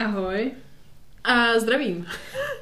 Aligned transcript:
Ahoj. 0.00 0.50
A 1.24 1.58
zdravím. 1.58 2.06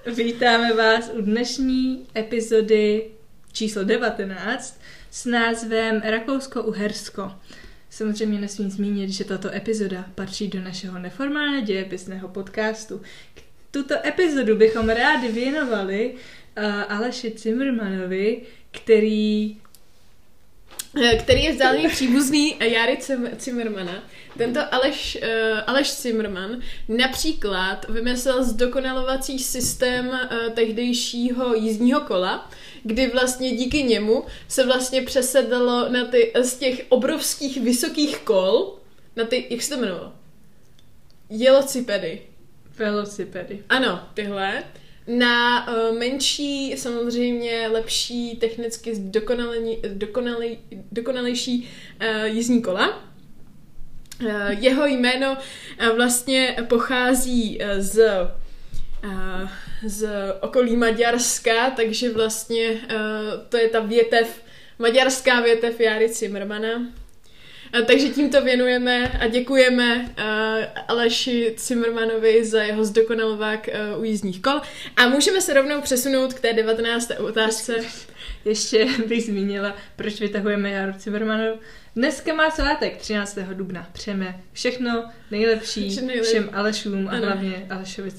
Vítáme 0.17 0.73
vás 0.73 1.11
u 1.14 1.21
dnešní 1.21 2.07
epizody 2.17 3.11
číslo 3.53 3.84
19 3.84 4.80
s 5.11 5.25
názvem 5.25 6.01
Rakousko-Uhersko. 6.01 7.32
Samozřejmě 7.90 8.40
nesmím 8.40 8.71
zmínit, 8.71 9.11
že 9.11 9.24
tato 9.24 9.54
epizoda 9.54 10.04
patří 10.14 10.48
do 10.48 10.61
našeho 10.61 10.98
neformálně 10.98 11.62
dějepisného 11.62 12.29
podcastu. 12.29 13.02
Tuto 13.70 13.95
epizodu 14.07 14.57
bychom 14.57 14.89
rádi 14.89 15.29
věnovali 15.29 16.14
uh, 16.14 16.64
Aleši 16.89 17.34
Zimmermanovi, 17.36 18.43
který 18.70 19.57
který 21.18 21.45
je 21.45 21.52
vzdálený 21.52 21.89
příbuzný 21.89 22.57
Jary 22.61 22.98
Zimmermana. 23.38 24.02
Tento 24.38 24.75
Aleš, 24.75 25.18
uh, 25.23 25.61
Aleš 25.66 26.00
Zimmerman 26.00 26.61
například 26.88 27.88
vymyslel 27.88 28.45
zdokonalovací 28.45 29.38
systém 29.38 30.09
uh, 30.09 30.52
tehdejšího 30.55 31.55
jízdního 31.55 32.01
kola, 32.01 32.51
kdy 32.83 33.06
vlastně 33.06 33.56
díky 33.56 33.83
němu 33.83 34.24
se 34.48 34.66
vlastně 34.66 35.02
přesedalo 35.02 35.88
na 35.88 36.05
ty 36.05 36.33
z 36.42 36.56
těch 36.56 36.87
obrovských 36.89 37.61
vysokých 37.61 38.19
kol, 38.19 38.78
na 39.16 39.25
ty, 39.25 39.47
jak 39.50 39.62
se 39.62 39.70
to 39.70 39.77
jmenovalo? 39.77 40.12
Jelocipedy. 41.30 42.23
Velocipedy. 42.78 43.62
Ano, 43.69 44.09
tyhle 44.14 44.64
na 45.09 45.69
uh, 45.69 45.98
menší, 45.98 46.77
samozřejmě 46.77 47.69
lepší, 47.69 48.37
technicky 48.37 48.93
dokonalej, 49.84 50.59
dokonalejší 50.93 51.69
uh, 52.01 52.25
jízdní 52.25 52.62
kola. 52.62 53.03
Uh, 54.23 54.31
jeho 54.48 54.87
jméno 54.87 55.37
uh, 55.37 55.97
vlastně 55.97 56.57
pochází 56.69 57.59
uh, 57.59 57.67
z 57.79 58.01
z 59.87 60.09
okolí 60.41 60.77
Maďarska, 60.77 61.70
takže 61.70 62.12
vlastně 62.12 62.70
uh, 62.70 62.78
to 63.48 63.56
je 63.56 63.69
ta 63.69 63.81
větev, 63.81 64.43
maďarská 64.78 65.41
větev 65.41 65.81
Jary 65.81 66.09
Zimmermana. 66.09 66.69
Takže 67.86 68.08
tímto 68.08 68.42
věnujeme 68.42 69.08
a 69.20 69.27
děkujeme 69.27 69.97
uh, 69.97 70.05
Aleši 70.88 71.55
Zimmermanovi 71.58 72.44
za 72.44 72.62
jeho 72.62 72.84
zdokonalovák 72.84 73.69
uh, 73.94 74.00
u 74.00 74.05
jízdních 74.05 74.42
kol. 74.42 74.60
A 74.97 75.08
můžeme 75.08 75.41
se 75.41 75.55
rovnou 75.55 75.80
přesunout 75.80 76.34
k 76.34 76.41
té 76.41 76.52
19. 76.52 77.10
otázce. 77.19 77.75
Ještě 78.44 78.86
bych 79.06 79.25
zmínila, 79.25 79.77
proč 79.97 80.20
vytahujeme 80.20 80.70
Jaru 80.70 80.92
Zimmermanu. 80.98 81.55
Dneska 81.97 82.34
má 82.34 82.50
svátek 82.50 82.97
13. 82.97 83.38
dubna. 83.38 83.88
Přejeme 83.92 84.41
všechno 84.53 85.10
nejlepší 85.30 85.91
Vše 85.91 86.00
nejlep... 86.03 86.25
všem 86.25 86.50
Alešům 86.53 87.08
a 87.08 87.10
ano. 87.10 87.27
hlavně 87.27 87.66
Alešovi 87.70 88.10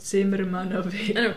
Zimmermanovi. 0.00 1.14
Ano. 1.18 1.34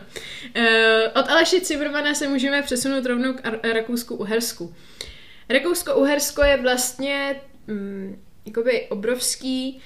Uh, 0.58 1.22
od 1.22 1.30
Aleši 1.30 1.60
Zimmermana 1.66 2.14
se 2.14 2.28
můžeme 2.28 2.62
přesunout 2.62 3.06
rovnou 3.06 3.34
k 3.34 3.42
Rakousku-Uhersku. 3.74 4.74
Rakousko-Uhersko 5.50 6.44
je 6.44 6.58
vlastně 6.58 7.42
mm, 7.68 8.22
jakoby 8.46 8.88
obrovský 8.90 9.82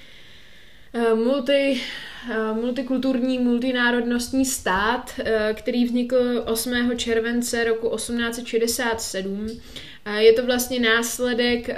uh, 0.93 1.19
multi, 1.19 1.81
uh, 2.29 2.57
multikulturní, 2.57 3.39
multinárodnostní 3.39 4.45
stát, 4.45 5.19
uh, 5.19 5.25
který 5.53 5.85
vznikl 5.85 6.43
8. 6.45 6.97
července 6.97 7.63
roku 7.63 7.95
1867. 7.95 9.45
Uh, 10.07 10.13
je 10.15 10.33
to 10.33 10.45
vlastně 10.45 10.79
následek 10.79 11.69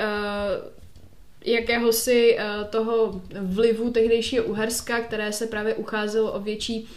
jakéhosi 1.45 2.38
toho 2.70 3.22
vlivu 3.42 3.92
tehdejšího 3.92 4.45
Uherska, 4.45 5.00
které 5.00 5.34
se 5.34 5.48
právě 5.48 5.76
ucházelo 5.76 6.32
o 6.32 6.39
větší 6.39 6.88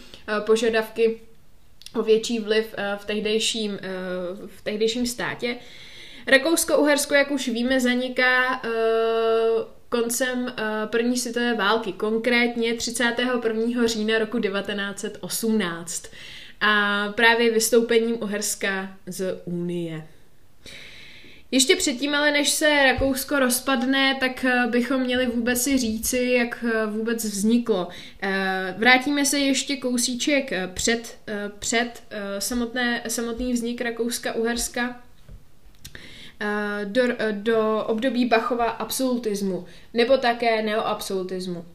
požadavky, 0.45 1.21
o 1.95 2.03
větší 2.03 2.39
vliv 2.39 2.75
v, 2.97 3.05
tehdejším, 3.05 3.79
v 4.45 4.61
tehdejším 4.61 5.05
státě. 5.07 5.57
Uh, 6.25 6.31
Rakousko-Uhersko, 6.31 7.13
jak 7.13 7.31
už 7.31 7.47
víme, 7.47 7.79
zaniká 7.79 8.63
uh, 8.63 8.71
koncem 9.89 10.41
uh, 10.43 10.51
první 10.85 11.17
světové 11.17 11.55
války, 11.55 11.93
konkrétně 11.93 12.73
31. 12.73 13.87
října 13.87 14.19
roku 14.19 14.39
1918 14.39 16.07
a 16.61 17.05
právě 17.15 17.51
vystoupením 17.51 18.23
Uherska 18.23 18.97
z 19.07 19.41
Unie. 19.45 20.07
Ještě 21.51 21.75
předtím, 21.75 22.15
ale 22.15 22.31
než 22.31 22.49
se 22.49 22.83
Rakousko 22.83 23.39
rozpadne, 23.39 24.17
tak 24.19 24.45
eh, 24.45 24.67
bychom 24.67 25.01
měli 25.01 25.25
vůbec 25.25 25.63
si 25.63 25.77
říci, 25.77 26.17
jak 26.17 26.65
vůbec 26.87 27.25
vzniklo. 27.25 27.87
Vrátíme 28.77 29.25
se 29.25 29.39
ještě 29.39 29.77
kousíček 29.77 30.51
před, 30.73 31.17
před 31.59 32.03
samotné, 32.39 33.03
samotný 33.07 33.53
vznik 33.53 33.81
Rakouska-Uherska 33.81 34.89
Eh, 34.89 35.10
do, 36.85 37.01
eh, 37.19 37.31
do 37.31 37.83
období 37.87 38.25
Bachova 38.25 38.65
absolutismu 38.65 39.65
nebo 39.93 40.17
také 40.17 40.61
neoabsolutismu. 40.61 41.65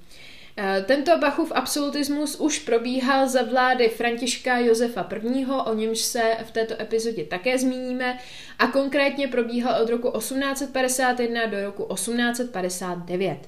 Eh, 0.59 0.85
tento 0.87 1.19
Bachův 1.19 1.53
absolutismus 1.55 2.37
už 2.41 2.59
probíhal 2.59 3.29
za 3.29 3.43
vlády 3.43 3.89
Františka 3.89 4.59
Josefa 4.59 5.09
I., 5.35 5.47
o 5.47 5.75
němž 5.75 5.99
se 5.99 6.37
v 6.45 6.51
této 6.51 6.83
epizodě 6.83 7.25
také 7.25 7.59
zmíníme, 7.59 8.19
a 8.59 8.67
konkrétně 8.67 9.29
probíhal 9.29 9.83
od 9.83 9.91
roku 9.91 10.11
1851 10.19 11.47
do 11.47 11.65
roku 11.65 11.95
1859. 11.95 13.39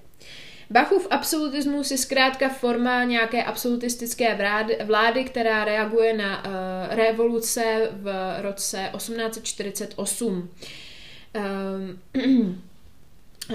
Bachův 0.70 1.06
absolutismus 1.10 1.90
je 1.90 1.98
zkrátka 1.98 2.48
forma 2.48 3.04
nějaké 3.04 3.44
absolutistické 3.44 4.38
vlády, 4.84 5.24
která 5.24 5.64
reaguje 5.64 6.16
na 6.16 6.42
revoluce 6.90 7.88
v 7.92 8.36
roce 8.42 8.90
1848. 8.96 10.50
Um, 11.38 12.62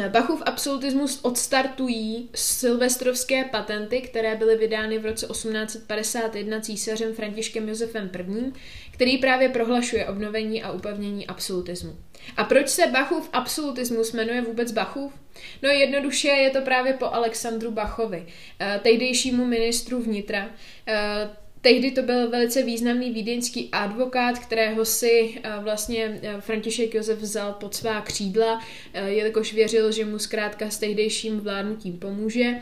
Bachův 0.09 0.43
absolutismus 0.45 1.19
odstartují 1.21 2.29
silvestrovské 2.35 3.43
patenty, 3.43 4.01
které 4.01 4.35
byly 4.35 4.57
vydány 4.57 4.99
v 4.99 5.05
roce 5.05 5.27
1851 5.27 6.59
císařem 6.59 7.13
Františkem 7.13 7.69
Josefem 7.69 8.11
I., 8.15 8.51
který 8.91 9.17
právě 9.17 9.49
prohlašuje 9.49 10.07
obnovení 10.07 10.63
a 10.63 10.71
upevnění 10.71 11.27
absolutismu. 11.27 11.95
A 12.37 12.43
proč 12.43 12.69
se 12.69 12.87
Bachův 12.87 13.29
absolutismus 13.33 14.13
jmenuje 14.13 14.41
vůbec 14.41 14.71
Bachův? 14.71 15.13
No 15.61 15.69
jednoduše 15.69 16.27
je 16.27 16.49
to 16.49 16.61
právě 16.61 16.93
po 16.93 17.05
Alexandru 17.05 17.71
Bachovi, 17.71 18.25
eh, 18.59 18.79
tehdejšímu 18.83 19.45
ministru 19.45 20.01
vnitra, 20.01 20.49
eh, 20.87 21.29
Tehdy 21.63 21.91
to 21.91 22.01
byl 22.01 22.29
velice 22.29 22.63
významný 22.63 23.11
vídeňský 23.11 23.69
advokát, 23.71 24.39
kterého 24.39 24.85
si 24.85 25.39
eh, 25.43 25.51
vlastně 25.59 26.19
eh, 26.23 26.41
František 26.41 26.93
Josef 26.93 27.19
vzal 27.19 27.53
pod 27.53 27.75
svá 27.75 28.01
křídla, 28.01 28.61
eh, 28.93 29.09
jelikož 29.09 29.53
věřil, 29.53 29.91
že 29.91 30.05
mu 30.05 30.19
zkrátka 30.19 30.69
s 30.69 30.77
tehdejším 30.77 31.39
vládnutím 31.39 31.99
pomůže. 31.99 32.53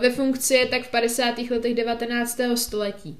Ve 0.00 0.10
funkci 0.10 0.54
je 0.54 0.66
tak 0.66 0.82
v 0.82 0.90
50. 0.90 1.50
letech 1.50 1.74
19. 1.74 2.40
století. 2.54 3.18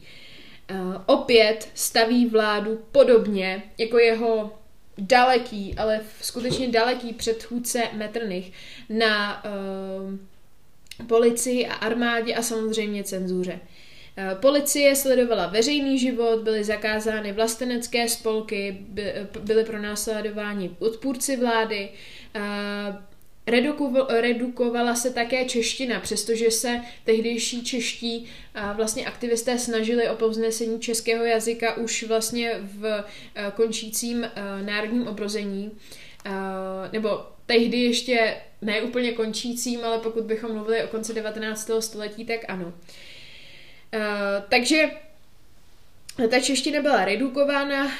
Opět 1.06 1.68
staví 1.74 2.26
vládu 2.26 2.82
podobně 2.92 3.62
jako 3.78 3.98
jeho 3.98 4.58
daleký, 4.98 5.74
ale 5.78 6.00
skutečně 6.20 6.68
daleký 6.68 7.12
předchůdce 7.12 7.82
Metternich 7.92 8.52
na 8.88 9.44
uh, 9.44 11.06
policii 11.06 11.66
a 11.66 11.74
armádě 11.74 12.34
a 12.34 12.42
samozřejmě 12.42 13.04
cenzuře. 13.04 13.60
Eh, 13.62 13.77
policie 14.40 14.96
sledovala 14.96 15.46
veřejný 15.46 15.98
život, 15.98 16.42
byly 16.42 16.64
zakázány 16.64 17.32
vlastenecké 17.32 18.08
spolky, 18.08 18.78
byly 19.40 19.64
pronásledováni 19.64 20.76
odpůrci 20.78 21.36
vlády, 21.36 21.88
eh, 22.34 22.40
redukovala 24.20 24.94
se 24.94 25.10
také 25.10 25.44
čeština, 25.44 26.00
přestože 26.00 26.50
se 26.50 26.80
tehdejší 27.04 27.64
čeští 27.64 28.26
eh, 28.54 28.60
vlastně 28.74 29.06
aktivisté 29.06 29.58
snažili 29.58 30.08
o 30.08 30.16
povznesení 30.16 30.80
českého 30.80 31.24
jazyka 31.24 31.76
už 31.76 32.02
vlastně 32.02 32.52
v 32.62 33.04
končícím 33.54 34.30
národním 34.64 35.06
obrození, 35.06 35.70
nebo 36.92 37.26
tehdy 37.46 37.76
ještě 37.76 38.36
ne 38.62 38.82
úplně 38.82 39.12
končícím, 39.12 39.84
ale 39.84 39.98
pokud 39.98 40.24
bychom 40.24 40.52
mluvili 40.52 40.84
o 40.84 40.88
konci 40.88 41.14
19. 41.14 41.70
století, 41.80 42.24
tak 42.24 42.40
ano. 42.48 42.72
Eh, 43.92 44.42
takže 44.48 44.90
ta 46.30 46.40
čeština 46.40 46.82
byla 46.82 47.04
redukována 47.04 47.84
uh, 47.84 47.90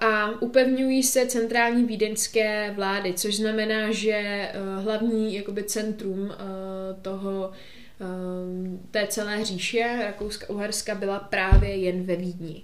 a 0.00 0.30
upevňují 0.40 1.02
se 1.02 1.26
centrální 1.26 1.84
vídeňské 1.84 2.70
vlády, 2.70 3.12
což 3.12 3.36
znamená, 3.36 3.92
že 3.92 4.48
uh, 4.76 4.84
hlavní 4.84 5.34
jakoby 5.34 5.64
centrum 5.64 6.32
toho 7.02 7.52
té 8.90 9.06
celé 9.06 9.44
říše 9.44 9.98
Rakouska-Uherska 10.02 10.98
byla 10.98 11.18
právě 11.18 11.76
jen 11.76 12.02
ve 12.02 12.16
Vídni. 12.16 12.62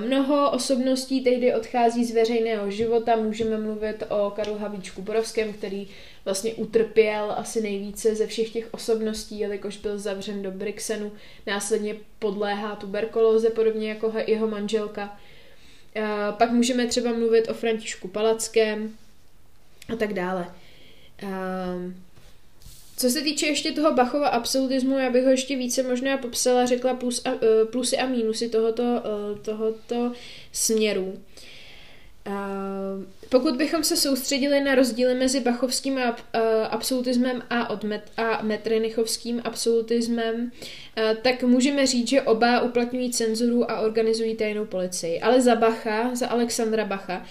Mnoho 0.00 0.50
osobností 0.50 1.20
tehdy 1.20 1.54
odchází 1.54 2.04
z 2.04 2.14
veřejného 2.14 2.70
života, 2.70 3.16
můžeme 3.16 3.58
mluvit 3.58 4.02
o 4.08 4.30
Karlu 4.30 4.58
Havíčku 4.58 5.02
Borovském, 5.02 5.52
který 5.52 5.88
vlastně 6.24 6.54
utrpěl 6.54 7.34
asi 7.36 7.60
nejvíce 7.60 8.14
ze 8.14 8.26
všech 8.26 8.50
těch 8.50 8.68
osobností, 8.70 9.38
jelikož 9.38 9.76
byl 9.76 9.98
zavřen 9.98 10.42
do 10.42 10.50
Brixenu, 10.50 11.12
následně 11.46 11.96
podléhá 12.18 12.76
tuberkulóze, 12.76 13.50
podobně 13.50 13.88
jako 13.88 14.12
jeho 14.26 14.46
manželka. 14.46 15.18
Pak 16.38 16.50
můžeme 16.50 16.86
třeba 16.86 17.12
mluvit 17.12 17.48
o 17.48 17.54
Františku 17.54 18.08
Palackém 18.08 18.92
a 19.92 19.96
tak 19.96 20.12
dále. 20.12 20.46
Co 22.98 23.10
se 23.10 23.20
týče 23.20 23.46
ještě 23.46 23.72
toho 23.72 23.94
Bachova 23.94 24.28
absolutismu, 24.28 24.98
já 24.98 25.10
bych 25.10 25.24
ho 25.24 25.30
ještě 25.30 25.56
více 25.56 25.82
možná 25.82 26.18
popsala, 26.18 26.66
řekla 26.66 26.94
plus 26.94 27.22
a, 27.24 27.30
eh, 27.30 27.64
plusy 27.64 27.98
a 27.98 28.06
mínusy 28.06 28.48
tohoto, 28.48 28.82
eh, 28.82 29.38
tohoto 29.42 30.12
směru. 30.52 31.18
Pokud 33.28 33.56
bychom 33.56 33.84
se 33.84 33.96
soustředili 33.96 34.60
na 34.60 34.74
rozdíly 34.74 35.14
mezi 35.14 35.40
bachovským 35.40 35.98
absolutismem 36.70 37.42
a, 37.50 37.70
odmet, 37.70 38.02
a 38.16 38.42
metrinichovským 38.42 39.40
absolutismem, 39.44 40.52
tak 41.22 41.42
můžeme 41.42 41.86
říct, 41.86 42.08
že 42.08 42.22
oba 42.22 42.60
uplatňují 42.60 43.10
cenzuru 43.10 43.70
a 43.70 43.80
organizují 43.80 44.36
tajnou 44.36 44.64
policii. 44.64 45.20
Ale 45.20 45.40
za 45.40 45.54
Bacha, 45.54 46.14
za 46.14 46.28
Alexandra 46.28 46.84
Bacha, 46.84 47.26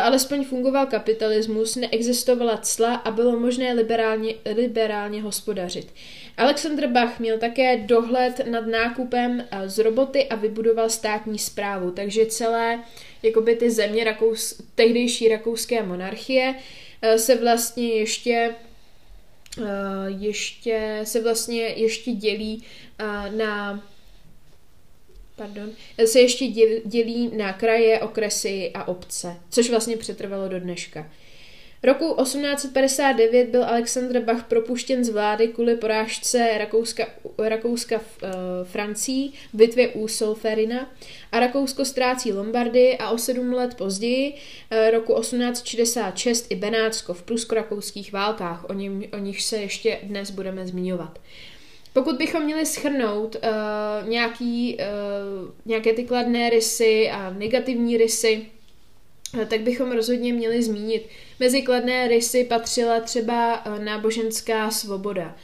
alespoň 0.00 0.44
fungoval 0.44 0.86
kapitalismus, 0.86 1.76
neexistovala 1.76 2.56
cla 2.56 2.94
a 2.94 3.10
bylo 3.10 3.38
možné 3.38 3.72
liberálně, 3.72 4.34
liberálně 4.56 5.22
hospodařit. 5.22 5.94
Alexandr 6.36 6.86
Bach 6.86 7.20
měl 7.20 7.38
také 7.38 7.76
dohled 7.76 8.40
nad 8.50 8.66
nákupem 8.66 9.44
z 9.66 9.78
roboty 9.78 10.28
a 10.28 10.36
vybudoval 10.36 10.90
státní 10.90 11.38
zprávu, 11.38 11.90
takže 11.90 12.26
celé 12.26 12.84
jakoby 13.22 13.56
ty 13.56 13.70
země 13.70 14.04
Rakous, 14.04 14.62
tehdejší 14.74 15.28
rakouské 15.28 15.82
monarchie 15.82 16.54
eh, 17.02 17.18
se 17.18 17.34
vlastně 17.34 17.88
ještě 17.88 18.54
eh, 19.60 19.64
ještě 20.06 21.00
se 21.04 21.22
vlastně 21.22 21.62
ještě 21.62 22.12
dělí 22.12 22.64
eh, 22.98 23.04
na 23.30 23.82
pardon, 25.38 25.70
se 26.04 26.20
ještě 26.20 26.46
dělí 26.84 27.30
na 27.36 27.52
kraje, 27.52 28.00
okresy 28.00 28.70
a 28.74 28.88
obce, 28.88 29.36
což 29.50 29.70
vlastně 29.70 29.96
přetrvalo 29.96 30.48
do 30.48 30.60
dneška. 30.60 31.10
Roku 31.82 32.16
1859 32.22 33.48
byl 33.48 33.64
Alexandr 33.64 34.20
Bach 34.20 34.44
propuštěn 34.44 35.04
z 35.04 35.08
vlády 35.08 35.48
kvůli 35.48 35.76
porážce 35.76 36.58
Rakouska, 36.58 37.06
Rakouska 37.38 37.98
v 37.98 38.22
uh, 38.22 38.28
Francii 38.64 39.28
v 39.28 39.56
bitvě 39.56 39.88
u 39.88 40.08
Solferina 40.08 40.90
a 41.32 41.40
Rakousko 41.40 41.84
ztrácí 41.84 42.32
Lombardy 42.32 42.98
a 42.98 43.10
o 43.10 43.18
sedm 43.18 43.52
let 43.52 43.74
později, 43.74 44.32
uh, 44.34 44.90
roku 44.90 45.20
1866, 45.20 46.46
i 46.50 46.54
Benátsko 46.54 47.14
v 47.14 47.22
prusko-rakouských 47.22 48.12
válkách, 48.12 48.64
o, 48.68 48.72
něm, 48.72 49.02
o 49.12 49.18
nich 49.18 49.42
se 49.42 49.56
ještě 49.56 49.98
dnes 50.02 50.30
budeme 50.30 50.66
zmiňovat. 50.66 51.18
Pokud 51.98 52.16
bychom 52.16 52.42
měli 52.42 52.66
schrnout 52.66 53.36
uh, 53.36 54.08
nějaký, 54.08 54.76
uh, 54.76 55.50
nějaké 55.64 55.92
ty 55.92 56.04
kladné 56.04 56.50
rysy 56.50 57.10
a 57.10 57.30
negativní 57.30 57.96
rysy 57.96 58.46
Eh, 59.34 59.46
tak 59.46 59.60
bychom 59.60 59.92
rozhodně 59.92 60.32
měli 60.32 60.62
zmínit. 60.62 61.08
Mezi 61.40 61.62
kladné 61.62 62.08
rysy 62.08 62.44
patřila 62.44 63.00
třeba 63.00 63.62
eh, 63.64 63.84
náboženská 63.84 64.70
svoboda, 64.70 65.36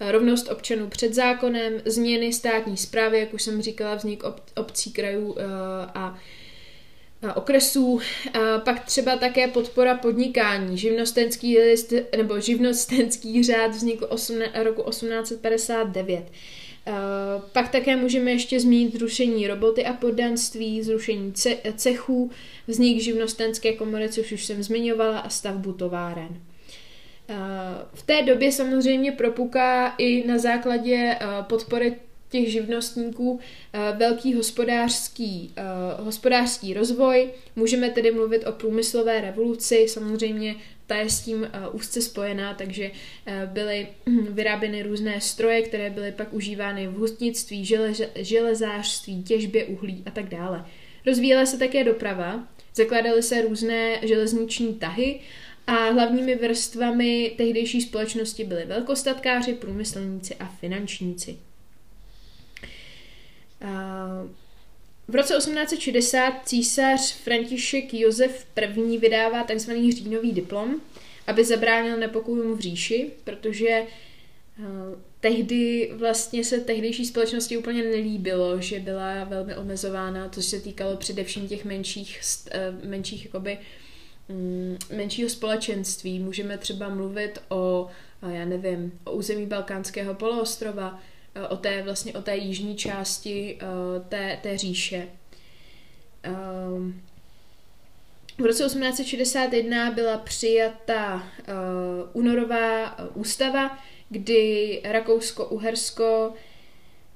rovnost 0.00 0.48
občanů 0.50 0.88
před 0.88 1.14
zákonem, 1.14 1.72
změny 1.84 2.32
státní 2.32 2.76
zprávy, 2.76 3.20
jak 3.20 3.34
už 3.34 3.42
jsem 3.42 3.62
říkala, 3.62 3.94
vznik 3.94 4.22
obcí, 4.56 4.92
krajů 4.92 5.36
a 5.94 6.18
okresů, 7.34 8.00
pak 8.64 8.84
třeba 8.84 9.16
také 9.16 9.48
podpora 9.48 9.94
podnikání. 9.94 10.78
Živnostenský 10.78 11.58
list 11.58 11.92
nebo 12.16 12.40
živnostenský 12.40 13.42
řád 13.42 13.70
vznikl 13.70 14.08
roku 14.62 14.90
1859. 14.90 16.24
Eh, 16.86 16.92
pak 17.52 17.68
také 17.68 17.96
můžeme 17.96 18.30
ještě 18.30 18.60
zmínit 18.60 18.94
zrušení 18.94 19.46
roboty 19.46 19.86
a 19.86 19.92
poddanství, 19.92 20.82
zrušení 20.82 21.32
cechů, 21.76 22.30
vznik 22.66 23.02
živnostenské 23.02 23.72
komory, 23.72 24.08
což 24.08 24.32
už 24.32 24.44
jsem 24.44 24.62
zmiňovala, 24.62 25.18
a 25.18 25.28
stavbu 25.28 25.72
továren. 25.72 26.28
Eh, 27.28 27.34
v 27.94 28.02
té 28.02 28.22
době 28.22 28.52
samozřejmě 28.52 29.12
propuká 29.12 29.94
i 29.98 30.26
na 30.26 30.38
základě 30.38 31.16
eh, 31.20 31.26
podpory 31.42 31.96
těch 32.32 32.52
živnostníků 32.52 33.40
velký 33.96 34.34
hospodářský, 34.34 35.54
hospodářský 35.98 36.74
rozvoj. 36.74 37.30
Můžeme 37.56 37.90
tedy 37.90 38.10
mluvit 38.10 38.46
o 38.46 38.52
průmyslové 38.52 39.20
revoluci, 39.20 39.86
samozřejmě 39.88 40.54
ta 40.86 40.98
je 40.98 41.10
s 41.10 41.20
tím 41.20 41.40
uh, 41.40 41.76
úzce 41.76 42.02
spojená, 42.02 42.54
takže 42.54 42.90
byly 43.46 43.88
vyráběny 44.30 44.82
různé 44.82 45.20
stroje, 45.20 45.62
které 45.62 45.90
byly 45.90 46.12
pak 46.12 46.32
užívány 46.32 46.86
v 46.86 46.94
hustnictví, 46.94 47.64
želeže, 47.64 48.10
železářství, 48.14 49.22
těžbě 49.22 49.64
uhlí 49.64 50.02
a 50.06 50.10
tak 50.10 50.28
dále. 50.28 50.64
Rozvíjela 51.06 51.46
se 51.46 51.58
také 51.58 51.84
doprava, 51.84 52.48
zakládaly 52.74 53.22
se 53.22 53.42
různé 53.42 53.98
železniční 54.02 54.74
tahy 54.74 55.20
a 55.66 55.72
hlavními 55.72 56.34
vrstvami 56.34 57.34
tehdejší 57.36 57.80
společnosti 57.80 58.44
byly 58.44 58.64
velkostatkáři, 58.64 59.54
průmyslníci 59.54 60.34
a 60.34 60.46
finančníci. 60.46 61.36
Uh, 63.64 64.30
v 65.08 65.14
roce 65.14 65.34
1860 65.34 66.32
císař 66.44 67.14
František 67.14 67.94
Josef 67.94 68.46
I. 68.56 68.98
vydává 68.98 69.44
tzv. 69.44 69.70
říjnový 69.70 70.32
diplom, 70.32 70.80
aby 71.26 71.44
zabránil 71.44 71.96
nepokojům 71.96 72.56
v 72.56 72.60
říši, 72.60 73.10
protože 73.24 73.82
uh, 74.58 74.66
tehdy 75.20 75.92
vlastně 75.94 76.44
se 76.44 76.60
tehdejší 76.60 77.06
společnosti 77.06 77.56
úplně 77.56 77.82
nelíbilo, 77.82 78.60
že 78.60 78.80
byla 78.80 79.24
velmi 79.24 79.56
omezována, 79.56 80.28
což 80.28 80.44
se 80.44 80.60
týkalo 80.60 80.96
především 80.96 81.48
těch 81.48 81.64
menších, 81.64 82.20
uh, 82.54 82.88
menších 82.88 83.24
jakoby, 83.24 83.58
um, 84.28 84.78
menšího 84.96 85.28
společenství. 85.28 86.18
Můžeme 86.18 86.58
třeba 86.58 86.88
mluvit 86.88 87.38
o, 87.48 87.88
já 88.28 88.44
nevím, 88.44 88.98
o 89.04 89.12
území 89.12 89.46
Balkánského 89.46 90.14
poloostrova, 90.14 91.00
Eh, 91.00 91.11
o 91.48 91.56
té 91.56 91.82
vlastně 91.82 92.12
o 92.12 92.22
té 92.22 92.36
jižní 92.36 92.76
části 92.76 93.58
uh, 93.62 94.02
té, 94.08 94.38
té 94.42 94.58
říše. 94.58 95.08
Um, 96.68 97.02
v 98.38 98.46
roce 98.46 98.64
1861 98.64 99.90
byla 99.90 100.18
přijata 100.18 101.14
uh, 101.14 101.22
únorová 102.12 102.96
ústava, 103.14 103.78
kdy 104.08 104.82
Rakousko-Uhersko 104.84 106.32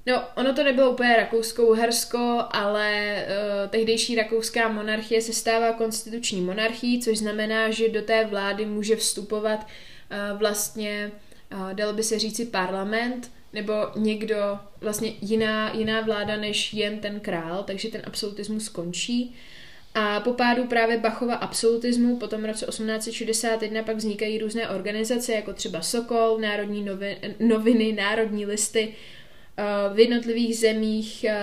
No, 0.07 0.23
ono 0.35 0.53
to 0.53 0.63
nebylo 0.63 0.91
úplně 0.91 1.15
Rakousko-Uhersko, 1.15 2.45
ale 2.51 3.15
uh, 3.25 3.69
tehdejší 3.69 4.15
rakouská 4.15 4.67
monarchie 4.69 5.21
se 5.21 5.33
stává 5.33 5.73
konstituční 5.73 6.41
monarchií, 6.41 7.01
což 7.01 7.17
znamená, 7.17 7.71
že 7.71 7.89
do 7.89 8.01
té 8.01 8.25
vlády 8.25 8.65
může 8.65 8.95
vstupovat 8.95 9.59
uh, 9.59 10.39
vlastně, 10.39 11.11
uh, 11.53 11.73
dalo 11.73 11.93
by 11.93 12.03
se 12.03 12.19
říci, 12.19 12.45
parlament, 12.45 13.31
nebo 13.57 13.73
někdo, 13.95 14.59
vlastně 14.81 15.13
jiná, 15.21 15.73
jiná 15.73 16.01
vláda 16.01 16.37
než 16.37 16.73
jen 16.73 16.99
ten 16.99 17.19
král, 17.19 17.63
takže 17.63 17.91
ten 17.91 18.01
absolutismus 18.05 18.65
skončí. 18.65 19.35
A 19.95 20.19
po 20.19 20.33
pádu 20.33 20.65
právě 20.67 20.97
Bachova 20.97 21.35
absolutismu 21.35 22.17
potom 22.17 22.41
v 22.41 22.45
roce 22.45 22.65
1861 22.65 23.83
pak 23.83 23.95
vznikají 23.95 24.37
různé 24.37 24.69
organizace, 24.69 25.33
jako 25.33 25.53
třeba 25.53 25.81
Sokol, 25.81 26.37
Národní 26.41 26.85
noviny, 27.39 27.93
Národní 27.93 28.45
listy. 28.45 28.93
Eh, 29.57 29.93
v 29.93 29.99
jednotlivých 29.99 30.57
zemích 30.57 31.23
eh, 31.23 31.35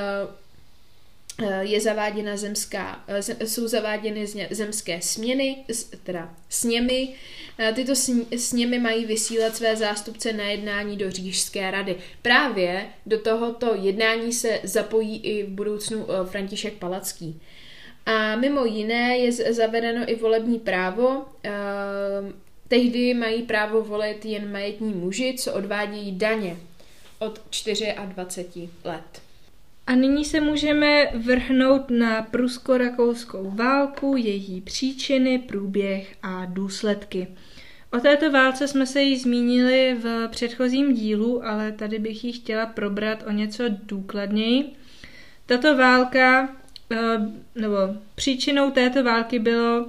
je 1.60 1.80
zaváděna 1.80 2.36
zemská, 2.36 3.04
jsou 3.44 3.68
zaváděny 3.68 4.26
zemské 4.50 5.02
směny, 5.02 5.64
teda 6.04 6.34
sněmy, 6.48 7.14
Eh, 7.58 7.72
tyto 7.72 7.92
sněmy 8.36 8.78
mají 8.78 9.06
vysílat 9.06 9.56
své 9.56 9.76
zástupce 9.76 10.32
na 10.32 10.44
jednání 10.44 10.96
do 10.96 11.10
Řížské 11.10 11.70
rady. 11.70 11.96
Právě 12.22 12.86
do 13.06 13.18
tohoto 13.18 13.74
jednání 13.74 14.32
se 14.32 14.60
zapojí 14.62 15.20
i 15.20 15.42
v 15.42 15.48
budoucnu 15.48 16.06
eh, 16.08 16.26
František 16.26 16.74
Palacký. 16.74 17.40
A 18.06 18.36
mimo 18.36 18.64
jiné 18.64 19.18
je 19.18 19.32
zavedeno 19.32 20.10
i 20.10 20.14
volební 20.14 20.58
právo. 20.58 21.24
Eh, 21.44 21.50
tehdy 22.68 23.14
mají 23.14 23.42
právo 23.42 23.82
volit 23.82 24.24
jen 24.24 24.52
majetní 24.52 24.94
muži, 24.94 25.34
co 25.38 25.52
odvádějí 25.52 26.12
daně 26.12 26.56
od 27.18 27.40
24 28.06 28.68
let. 28.84 29.22
A 29.86 29.94
nyní 29.94 30.24
se 30.24 30.40
můžeme 30.40 31.06
vrhnout 31.14 31.90
na 31.90 32.22
prusko-rakouskou 32.22 33.50
válku, 33.50 34.16
její 34.16 34.60
příčiny, 34.60 35.38
průběh 35.38 36.14
a 36.22 36.44
důsledky. 36.44 37.28
O 37.92 38.00
této 38.00 38.30
válce 38.30 38.68
jsme 38.68 38.86
se 38.86 39.02
již 39.02 39.22
zmínili 39.22 39.96
v 40.00 40.28
předchozím 40.28 40.94
dílu, 40.94 41.46
ale 41.46 41.72
tady 41.72 41.98
bych 41.98 42.24
ji 42.24 42.32
chtěla 42.32 42.66
probrat 42.66 43.24
o 43.26 43.30
něco 43.30 43.64
důkladněji. 43.68 44.72
Tato 45.46 45.76
válka 45.76 46.56
nebo 47.54 47.76
příčinou 48.14 48.70
této 48.70 49.04
války 49.04 49.38
bylo 49.38 49.86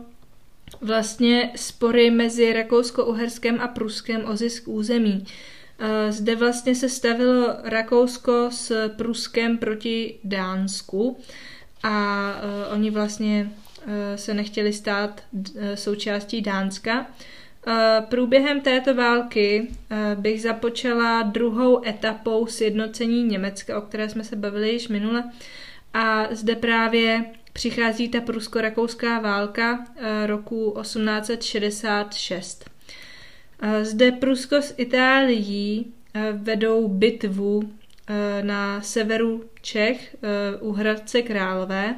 vlastně 0.82 1.52
spory 1.56 2.12
mezi 2.12 2.54
Rakousko-Uherskem 2.54 3.62
a 3.62 3.68
Pruskem 3.68 4.26
o 4.26 4.36
zisk 4.36 4.68
území. 4.68 5.26
Zde 6.10 6.36
vlastně 6.36 6.76
se 6.76 6.90
stavilo 6.90 7.56
Rakousko 7.64 8.48
s 8.52 8.90
Pruskem 8.90 9.58
proti 9.58 10.20
Dánsku 10.24 11.18
a 11.84 12.32
oni 12.74 12.92
vlastně 12.92 13.52
se 14.16 14.34
nechtěli 14.34 14.74
stát 14.74 15.22
součástí 15.76 16.42
Dánska. 16.42 17.06
Průběhem 18.10 18.62
této 18.62 18.96
války 18.96 19.68
bych 20.16 20.42
započala 20.42 21.22
druhou 21.22 21.88
etapou 21.88 22.48
sjednocení 22.48 23.24
Německa, 23.24 23.78
o 23.78 23.82
které 23.82 24.10
jsme 24.10 24.24
se 24.24 24.36
bavili 24.36 24.70
již 24.72 24.88
minule. 24.88 25.24
A 25.94 26.28
zde 26.32 26.56
právě 26.56 27.26
přichází 27.54 28.10
ta 28.10 28.22
prusko-rakouská 28.22 29.20
válka 29.20 29.86
roku 30.26 30.78
1866. 30.82 32.75
Zde 33.82 34.12
Prusko 34.12 34.56
s 34.56 34.74
Itálií 34.78 35.94
vedou 36.34 36.88
bitvu 36.88 37.74
na 38.42 38.82
severu 38.82 39.44
Čech 39.62 40.16
u 40.60 40.72
Hradce 40.72 41.22
Králové, 41.22 41.96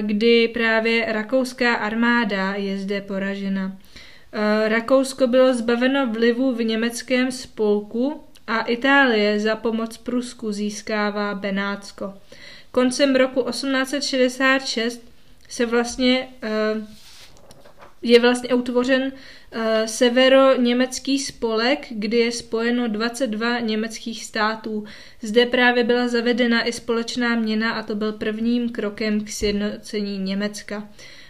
kdy 0.00 0.48
právě 0.48 1.12
rakouská 1.12 1.74
armáda 1.74 2.54
je 2.54 2.78
zde 2.78 3.00
poražena. 3.00 3.76
Rakousko 4.66 5.26
bylo 5.26 5.54
zbaveno 5.54 6.06
vlivu 6.06 6.54
v 6.54 6.64
německém 6.64 7.32
spolku 7.32 8.24
a 8.46 8.60
Itálie 8.60 9.40
za 9.40 9.56
pomoc 9.56 9.96
Prusku 9.96 10.52
získává 10.52 11.34
Benátsko. 11.34 12.14
Koncem 12.70 13.16
roku 13.16 13.42
1866 13.42 15.02
se 15.48 15.66
vlastně 15.66 16.28
je 18.02 18.20
vlastně 18.20 18.54
utvořen 18.54 19.12
severo-německý 19.86 21.18
spolek, 21.18 21.86
kdy 21.90 22.16
je 22.16 22.32
spojeno 22.32 22.88
22 22.88 23.58
německých 23.58 24.24
států. 24.24 24.84
Zde 25.22 25.46
právě 25.46 25.84
byla 25.84 26.08
zavedena 26.08 26.64
i 26.64 26.72
společná 26.72 27.34
měna 27.34 27.72
a 27.72 27.82
to 27.82 27.94
byl 27.94 28.12
prvním 28.12 28.68
krokem 28.68 29.24
k 29.24 29.28
sjednocení 29.28 30.18
Německa. 30.18 30.88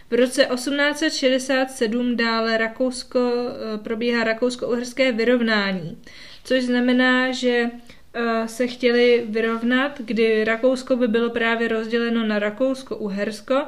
V 0.09 0.13
roce 0.13 0.47
1867 0.53 2.15
dále 2.15 2.57
Rakousko, 2.57 3.19
eh, 3.19 3.77
probíhá 3.77 4.23
rakousko-uherské 4.23 5.11
vyrovnání, 5.11 5.97
což 6.43 6.63
znamená, 6.63 7.31
že 7.31 7.69
eh, 8.13 8.47
se 8.47 8.67
chtěli 8.67 9.25
vyrovnat, 9.29 10.01
kdy 10.05 10.43
Rakousko 10.43 10.95
by 10.95 11.07
bylo 11.07 11.29
právě 11.29 11.67
rozděleno 11.67 12.27
na 12.27 12.39
Rakousko-Uhersko. 12.39 13.65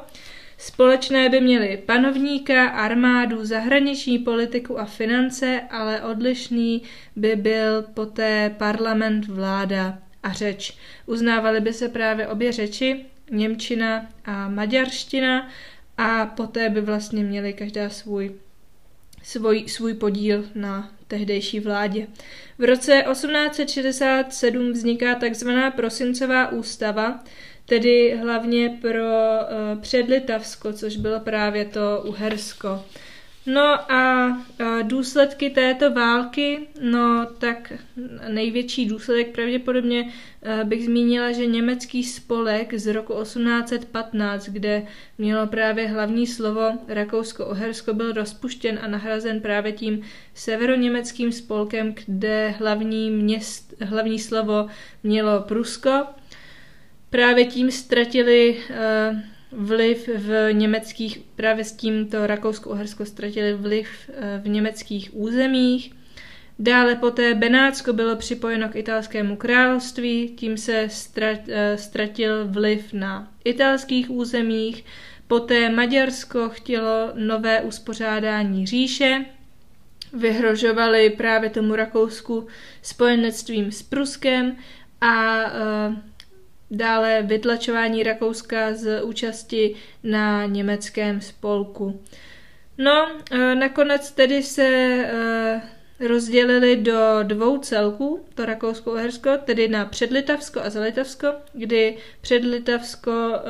Společné 0.62 1.30
by 1.30 1.41
měly 1.41 1.84
panovníka, 1.86 2.68
armádu, 2.68 3.46
zahraniční 3.46 4.20
politiku 4.20 4.80
a 4.80 4.86
finance, 4.86 5.62
ale 5.70 6.01
odlišný 6.01 6.82
by 7.15 7.36
byl 7.36 7.82
poté 7.82 8.56
parlament, 8.58 9.27
vláda 9.27 9.98
a 10.24 10.34
řeč. 10.34 10.77
Uznávaly 11.06 11.62
by 11.62 11.74
se 11.74 11.89
právě 11.89 12.27
obě 12.27 12.51
řeči, 12.51 13.06
Němčina 13.32 14.08
a 14.25 14.50
maďarština 14.50 15.50
a 15.98 16.25
poté 16.25 16.70
by 16.70 16.82
vlastně 16.82 17.24
měli 17.24 17.53
každá 17.53 17.89
svůj, 17.89 18.32
svůj, 19.24 19.70
svůj 19.70 19.94
podíl 19.94 20.46
na 20.56 20.91
tehdejší 21.08 21.60
vládě. 21.60 22.08
V 22.58 22.63
roce 22.63 23.03
1867 23.12 24.72
vzniká 24.72 25.15
takzvaná 25.15 25.72
prosincová 25.72 26.51
ústava, 26.51 27.24
tedy 27.71 28.17
hlavně 28.21 28.77
pro 28.81 28.99
uh, 28.99 29.81
předlitavsko, 29.81 30.73
což 30.73 30.97
bylo 30.97 31.19
právě 31.19 31.65
to 31.65 32.03
Uhersko. 32.05 32.83
No 33.45 33.91
a 33.91 34.37
důsledky 34.81 35.49
této 35.49 35.91
války, 35.91 36.67
no 36.81 37.27
tak 37.37 37.73
největší 38.29 38.85
důsledek 38.85 39.31
pravděpodobně 39.31 40.11
bych 40.63 40.85
zmínila, 40.85 41.31
že 41.31 41.45
německý 41.45 42.03
spolek 42.03 42.73
z 42.73 42.93
roku 42.93 43.13
1815, 43.23 44.49
kde 44.49 44.85
mělo 45.17 45.47
právě 45.47 45.87
hlavní 45.87 46.27
slovo 46.27 46.71
Rakousko-Uhersko, 46.87 47.93
byl 47.93 48.13
rozpuštěn 48.13 48.79
a 48.81 48.87
nahrazen 48.87 49.41
právě 49.41 49.71
tím 49.71 50.01
severoněmeckým 50.33 51.31
spolkem, 51.31 51.93
kde 52.05 52.49
hlavní, 52.59 53.11
měst, 53.11 53.73
hlavní 53.81 54.19
slovo 54.19 54.67
mělo 55.03 55.41
Prusko. 55.41 56.05
Právě 57.12 57.46
tím 57.46 57.72
ztratili 57.72 58.58
uh, 58.70 59.18
vliv 59.51 60.10
v 60.15 60.53
německých, 60.53 61.20
právě 61.36 61.63
s 61.63 61.72
tímto 61.72 62.27
Rakousko-Uhersko 62.27 63.06
ztratili 63.06 63.53
vliv 63.53 63.88
eh, 64.13 64.41
v 64.44 64.48
německých 64.48 65.10
územích. 65.15 65.94
Dále 66.60 66.96
poté 66.96 67.36
Benátsko 67.36 67.94
bylo 67.94 68.15
připojeno 68.15 68.70
k 68.70 68.75
italskému 68.75 69.36
království, 69.36 70.30
tím 70.30 70.58
se 70.58 70.88
eh, 71.22 71.77
ztratil 71.77 72.48
vliv 72.48 72.94
na 72.94 73.32
italských 73.44 74.12
územích. 74.12 74.86
Poté 75.27 75.70
Maďarsko 75.70 76.50
chtělo 76.50 77.12
nové 77.15 77.62
uspořádání 77.62 78.68
říše, 78.68 79.25
vyhrožovali 80.13 81.10
právě 81.10 81.50
tomu 81.50 81.75
Rakousku 81.75 82.48
spojenectvím 82.82 83.72
s 83.72 83.84
Pruskem 83.84 84.56
a 85.01 85.44
dále 86.71 87.21
vytlačování 87.21 88.03
Rakouska 88.03 88.73
z 88.73 89.01
účasti 89.03 89.75
na 90.03 90.45
německém 90.45 91.21
spolku. 91.21 92.01
No, 92.77 93.11
e, 93.31 93.55
nakonec 93.55 94.11
tedy 94.11 94.43
se 94.43 94.63
e, 94.63 95.61
rozdělili 96.07 96.75
do 96.75 97.19
dvou 97.23 97.57
celků, 97.57 98.25
to 98.35 98.45
Rakousko-Uhersko, 98.45 99.37
tedy 99.45 99.67
na 99.67 99.85
Předlitavsko 99.85 100.61
a 100.61 100.69
Zalitavsko, 100.69 101.27
kdy 101.53 101.97
Předlitavsko, 102.21 103.11
e, 103.11 103.41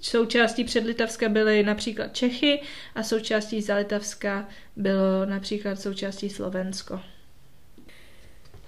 součástí 0.00 0.64
Předlitavska 0.64 1.28
byly 1.28 1.62
například 1.62 2.14
Čechy 2.16 2.60
a 2.94 3.02
součástí 3.02 3.62
Zalitavska 3.62 4.48
bylo 4.76 5.26
například 5.26 5.80
součástí 5.80 6.30
Slovensko. 6.30 7.00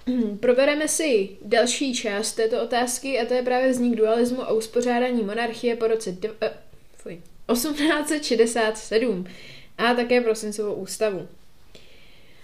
Probereme 0.39 0.87
si 0.87 1.29
další 1.41 1.95
část 1.95 2.33
této 2.33 2.63
otázky 2.63 3.19
a 3.19 3.25
to 3.25 3.33
je 3.33 3.41
právě 3.41 3.71
vznik 3.71 3.95
dualismu 3.95 4.41
a 4.41 4.51
uspořádání 4.51 5.23
monarchie 5.23 5.75
po 5.75 5.87
roce 5.87 6.11
dv- 6.11 6.51
fuj, 6.97 7.21
1867 7.51 9.25
a 9.77 9.93
také 9.93 10.21
prosincovou 10.21 10.73
ústavu. 10.73 11.27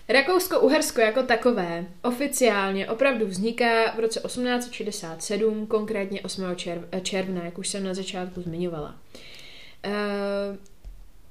Rakousko-Uhersko 0.10 1.02
jako 1.02 1.24
takové 1.24 1.86
oficiálně 2.04 2.90
opravdu 2.90 3.26
vzniká 3.26 3.92
v 3.92 4.00
roce 4.00 4.20
1867, 4.20 5.68
konkrétně 5.68 6.22
8. 6.22 6.44
Červ- 6.44 7.02
června, 7.02 7.46
jak 7.46 7.58
už 7.58 7.68
jsem 7.68 7.84
na 7.84 7.94
začátku 7.94 8.42
zmiňovala. 8.42 8.96
Uh, 9.86 9.92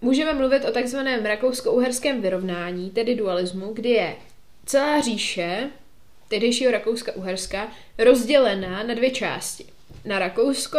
můžeme 0.01 0.35
mluvit 0.35 0.65
o 0.65 0.73
takzvaném 0.73 1.25
rakousko-uherském 1.25 2.21
vyrovnání, 2.21 2.91
tedy 2.91 3.15
dualismu, 3.15 3.73
kdy 3.73 3.89
je 3.89 4.17
celá 4.67 5.01
říše 5.01 5.71
tehdejšího 6.29 6.73
Rakouska-Uherska 6.73 7.69
rozdělená 7.99 8.83
na 8.83 8.95
dvě 8.95 9.11
části. 9.11 9.65
Na 10.05 10.19
Rakousko 10.19 10.79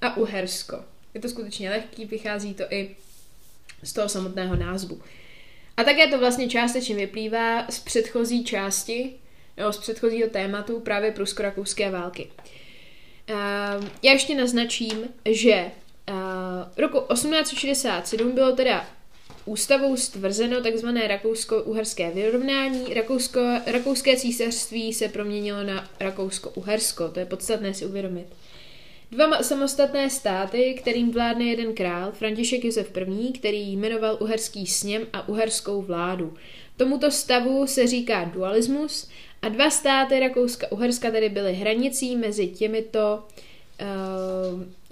a 0.00 0.16
Uhersko. 0.16 0.84
Je 1.14 1.20
to 1.20 1.28
skutečně 1.28 1.70
lehký, 1.70 2.04
vychází 2.04 2.54
to 2.54 2.64
i 2.70 2.96
z 3.82 3.92
toho 3.92 4.08
samotného 4.08 4.56
názvu. 4.56 5.02
A 5.76 5.84
také 5.84 6.06
to 6.06 6.18
vlastně 6.18 6.48
částečně 6.48 6.94
vyplývá 6.94 7.66
z 7.70 7.78
předchozí 7.78 8.44
části, 8.44 9.12
nebo 9.56 9.72
z 9.72 9.78
předchozího 9.78 10.30
tématu 10.30 10.80
právě 10.80 11.12
prusko-rakouské 11.12 11.90
války. 11.90 12.28
Já 14.02 14.12
ještě 14.12 14.34
naznačím, 14.34 15.08
že 15.24 15.70
roku 16.76 17.00
1867 17.12 18.32
bylo 18.32 18.56
teda 18.56 18.86
ústavou 19.46 19.96
stvrzeno 19.96 20.60
tzv. 20.60 20.88
rakousko-uherské 21.06 22.10
vyrovnání. 22.10 22.94
Rakousko, 22.94 23.40
rakouské 23.66 24.16
císařství 24.16 24.92
se 24.92 25.08
proměnilo 25.08 25.62
na 25.62 25.88
Rakousko-Uhersko, 26.00 27.08
to 27.08 27.20
je 27.20 27.26
podstatné 27.26 27.74
si 27.74 27.86
uvědomit. 27.86 28.26
Dva 29.10 29.42
samostatné 29.42 30.10
státy, 30.10 30.74
kterým 30.78 31.10
vládne 31.10 31.44
jeden 31.44 31.74
král, 31.74 32.12
František 32.12 32.64
Josef 32.64 32.96
I., 32.96 33.32
který 33.32 33.72
jmenoval 33.72 34.16
uherský 34.20 34.66
sněm 34.66 35.02
a 35.12 35.28
uherskou 35.28 35.82
vládu. 35.82 36.34
Tomuto 36.76 37.10
stavu 37.10 37.66
se 37.66 37.86
říká 37.86 38.24
dualismus 38.24 39.08
a 39.42 39.48
dva 39.48 39.70
státy 39.70 40.20
Rakouska-Uherska 40.20 41.10
tedy 41.10 41.28
byly 41.28 41.54
hranicí 41.54 42.16
mezi 42.16 42.48
těmito 42.48 43.18
uh, 43.22 43.44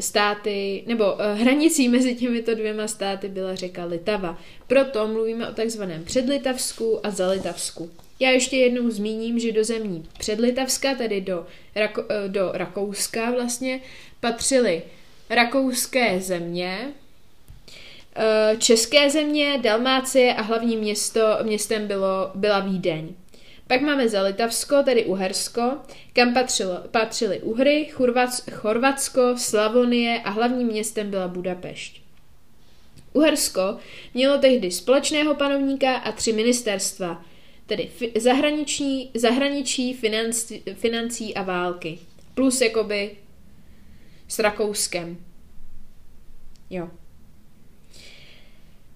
státy, 0.00 0.84
nebo 0.86 1.12
uh, 1.12 1.20
hranicí 1.34 1.88
mezi 1.88 2.14
těmito 2.14 2.54
dvěma 2.54 2.88
státy 2.88 3.28
byla 3.28 3.54
řeka 3.54 3.84
Litava. 3.84 4.38
Proto 4.66 5.06
mluvíme 5.06 5.48
o 5.48 5.54
takzvaném 5.54 6.04
předlitavsku 6.04 7.06
a 7.06 7.10
zalitavsku. 7.10 7.90
Já 8.20 8.30
ještě 8.30 8.56
jednou 8.56 8.90
zmíním, 8.90 9.38
že 9.38 9.52
do 9.52 9.64
zemí 9.64 10.04
předlitavska, 10.18 10.94
tedy 10.94 11.20
do, 11.20 11.46
Rako, 11.74 12.02
uh, 12.02 12.08
do 12.28 12.50
Rakouska 12.52 13.30
vlastně, 13.30 13.80
patřily 14.20 14.82
rakouské 15.30 16.20
země, 16.20 16.92
eh, 18.16 18.56
české 18.58 19.10
země, 19.10 19.58
Dalmácie 19.62 20.34
a 20.34 20.42
hlavním 20.42 20.80
město, 20.80 21.20
městem 21.42 21.86
bylo, 21.86 22.30
byla 22.34 22.60
Vídeň. 22.60 23.14
Pak 23.66 23.80
máme 23.80 24.08
za 24.08 24.22
Litavsko, 24.22 24.82
tedy 24.82 25.04
Uhersko, 25.04 25.76
kam 26.12 26.34
patřilo, 26.34 26.80
patřily 26.90 27.40
Uhry, 27.40 27.90
Chorvatsko, 28.52 29.34
Slavonie 29.36 30.22
a 30.22 30.30
hlavním 30.30 30.66
městem 30.66 31.10
byla 31.10 31.28
Budapešť. 31.28 32.02
Uhersko 33.12 33.78
mělo 34.14 34.38
tehdy 34.38 34.70
společného 34.70 35.34
panovníka 35.34 35.96
a 35.96 36.12
tři 36.12 36.32
ministerstva, 36.32 37.24
tedy 37.66 37.90
fi- 37.98 38.20
zahraniční, 38.20 39.10
zahraničí, 39.14 39.94
financí, 39.94 40.62
financí 40.74 41.34
a 41.34 41.42
války. 41.42 41.98
Plus 42.34 42.60
jakoby 42.60 43.16
s 44.28 44.38
Rakouskem. 44.38 45.16
Jo. 46.70 46.90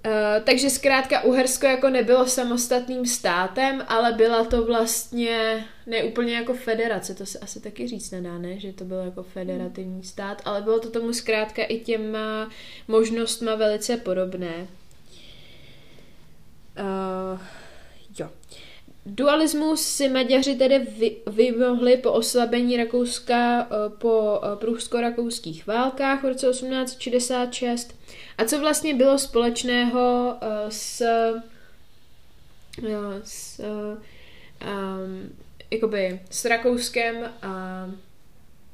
Uh, 0.08 0.44
takže 0.44 0.70
zkrátka 0.70 1.20
Uhersko 1.20 1.66
jako 1.66 1.90
nebylo 1.90 2.26
samostatným 2.26 3.06
státem, 3.06 3.84
ale 3.88 4.12
byla 4.12 4.44
to 4.44 4.66
vlastně 4.66 5.64
ne 5.86 6.04
úplně 6.04 6.34
jako 6.34 6.54
federace, 6.54 7.14
to 7.14 7.26
se 7.26 7.38
asi 7.38 7.60
taky 7.60 7.88
říct 7.88 8.10
nedá, 8.10 8.38
ne? 8.38 8.60
že 8.60 8.72
to 8.72 8.84
byl 8.84 8.98
jako 8.98 9.22
federativní 9.22 10.04
stát, 10.04 10.42
ale 10.44 10.62
bylo 10.62 10.80
to 10.80 10.90
tomu 10.90 11.12
zkrátka 11.12 11.62
i 11.62 11.78
těma 11.78 12.50
možnostma 12.88 13.54
velice 13.54 13.96
podobné. 13.96 14.66
Uh. 16.80 17.40
Dualismus 19.10 19.82
si 19.82 20.08
Maďaři 20.08 20.54
tedy 20.54 20.78
vy, 20.78 21.16
vymohli 21.26 21.96
po 21.96 22.12
oslabení 22.12 22.76
Rakouska 22.76 23.66
uh, 23.70 23.92
po 23.98 24.40
uh, 24.40 24.58
průzko-rakouských 24.58 25.66
válkách 25.66 26.22
v 26.22 26.26
roce 26.26 26.46
1866 26.46 27.94
a 28.38 28.44
co 28.44 28.60
vlastně 28.60 28.94
bylo 28.94 29.18
společného 29.18 30.36
uh, 30.42 30.48
s, 30.68 31.02
s, 33.24 33.60
um, 33.60 35.36
jakoby, 35.70 36.20
s 36.30 36.44
Rakouskem 36.44 37.32
a 37.42 37.86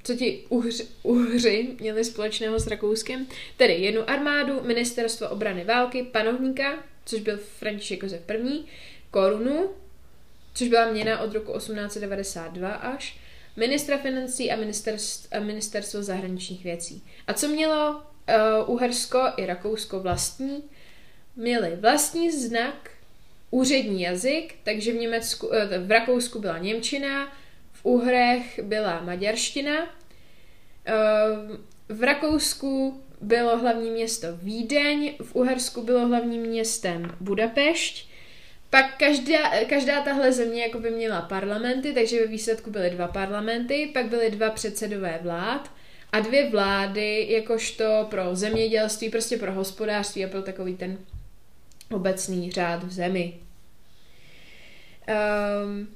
co 0.05 0.15
ti 0.15 0.45
uhři, 0.49 0.87
uhři 1.03 1.77
měli 1.81 2.05
společného 2.05 2.61
s 2.61 2.67
Rakouskem? 2.67 3.27
Tedy 3.57 3.73
jednu 3.73 4.11
armádu, 4.11 4.61
ministerstvo 4.63 5.29
obrany 5.29 5.65
války, 5.65 6.03
panovníka, 6.03 6.85
což 7.07 7.21
byl 7.21 7.39
František 7.59 8.03
Josef 8.03 8.31
I., 8.31 8.65
korunu, 9.11 9.71
což 10.55 10.69
byla 10.69 10.91
měna 10.91 11.21
od 11.21 11.33
roku 11.33 11.53
1892 11.53 12.73
až, 12.73 13.19
ministra 13.57 13.99
financí 13.99 14.53
a 14.53 14.57
ministerstvo, 14.57 15.37
a 15.37 15.41
ministerstvo 15.41 16.03
zahraničních 16.03 16.65
věcí. 16.65 17.05
A 17.27 17.33
co 17.33 17.49
mělo 17.49 18.03
uh, 18.67 18.75
Uhersko 18.75 19.21
i 19.37 19.47
Rakousko 19.47 20.01
vlastní, 20.01 20.63
měli 21.37 21.77
vlastní 21.77 22.31
znak, 22.31 22.91
úřední 23.51 24.03
jazyk, 24.03 24.55
takže 24.63 24.93
v, 24.93 24.97
Německu, 24.97 25.47
uh, 25.47 25.55
v 25.87 25.91
Rakousku 25.91 26.39
byla 26.39 26.59
Němčina, 26.59 27.33
v 27.73 27.85
Uhrech 27.85 28.61
byla 28.63 29.01
maďarština, 29.01 29.83
uh, 29.83 31.57
v 31.89 32.03
Rakousku 32.03 33.01
bylo 33.21 33.59
hlavní 33.59 33.91
město 33.91 34.27
Vídeň, 34.37 35.15
v 35.23 35.35
Uhersku 35.35 35.83
bylo 35.83 36.07
hlavním 36.09 36.43
městem 36.43 37.17
Budapešť, 37.21 38.14
pak 38.75 38.97
každá, 38.97 39.65
každá 39.69 40.01
tahle 40.03 40.33
země 40.33 40.63
jako 40.63 40.79
by 40.79 40.91
měla 40.91 41.23
parlamenty, 41.23 41.93
takže 41.93 42.21
ve 42.21 42.27
výsledku 42.27 42.71
byly 42.71 42.91
dva 42.91 43.09
parlamenty, 43.09 43.91
pak 43.95 44.07
byly 44.07 44.31
dva 44.31 44.51
předsedové 44.51 45.19
vlád 45.23 45.71
a 46.13 46.21
dvě 46.21 46.51
vlády, 46.51 47.27
jakožto 47.31 48.07
pro 48.11 48.37
zemědělství, 48.37 49.11
prostě 49.11 49.37
pro 49.37 49.53
hospodářství 49.53 50.25
a 50.25 50.29
pro 50.29 50.43
takový 50.43 50.77
ten 50.77 50.99
obecný 51.93 52.51
řád 52.51 52.85
v 52.85 52.93
zemi. 52.93 53.41
Um, 55.65 55.89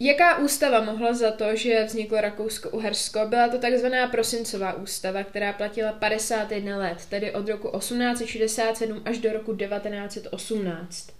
Jaká 0.00 0.38
ústava 0.38 0.80
mohla 0.80 1.12
za 1.14 1.30
to, 1.30 1.56
že 1.56 1.84
vzniklo 1.84 2.20
Rakousko-Uhersko? 2.20 3.26
Byla 3.28 3.48
to 3.48 3.58
takzvaná 3.58 4.08
prosincová 4.08 4.72
ústava, 4.72 5.22
která 5.22 5.52
platila 5.52 5.92
51 5.92 6.76
let, 6.76 7.06
tedy 7.08 7.32
od 7.32 7.48
roku 7.48 7.78
1867 7.78 9.02
až 9.04 9.18
do 9.18 9.32
roku 9.32 9.56
1918. 9.56 11.17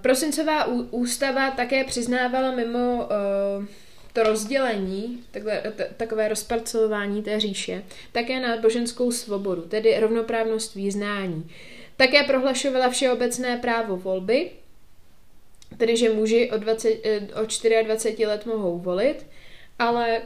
Prosincová 0.00 0.66
ústava 0.90 1.50
také 1.50 1.84
přiznávala 1.84 2.50
mimo 2.50 3.08
uh, 3.58 3.64
to 4.12 4.22
rozdělení, 4.22 5.24
takhle, 5.30 5.62
t- 5.76 5.90
takové 5.96 6.28
rozparcelování 6.28 7.22
té 7.22 7.40
říše, 7.40 7.84
také 8.12 8.40
náboženskou 8.40 9.10
svobodu, 9.10 9.62
tedy 9.62 10.00
rovnoprávnost 10.00 10.74
význání. 10.74 11.50
Také 11.96 12.22
prohlašovala 12.22 12.90
všeobecné 12.90 13.56
právo 13.56 13.96
volby, 13.96 14.50
tedy 15.78 15.96
že 15.96 16.12
muži 16.12 16.50
od, 16.50 16.60
20, 16.60 17.00
eh, 17.04 17.20
od 17.34 17.62
24 17.82 18.26
let 18.26 18.46
mohou 18.46 18.78
volit, 18.78 19.26
ale 19.78 20.22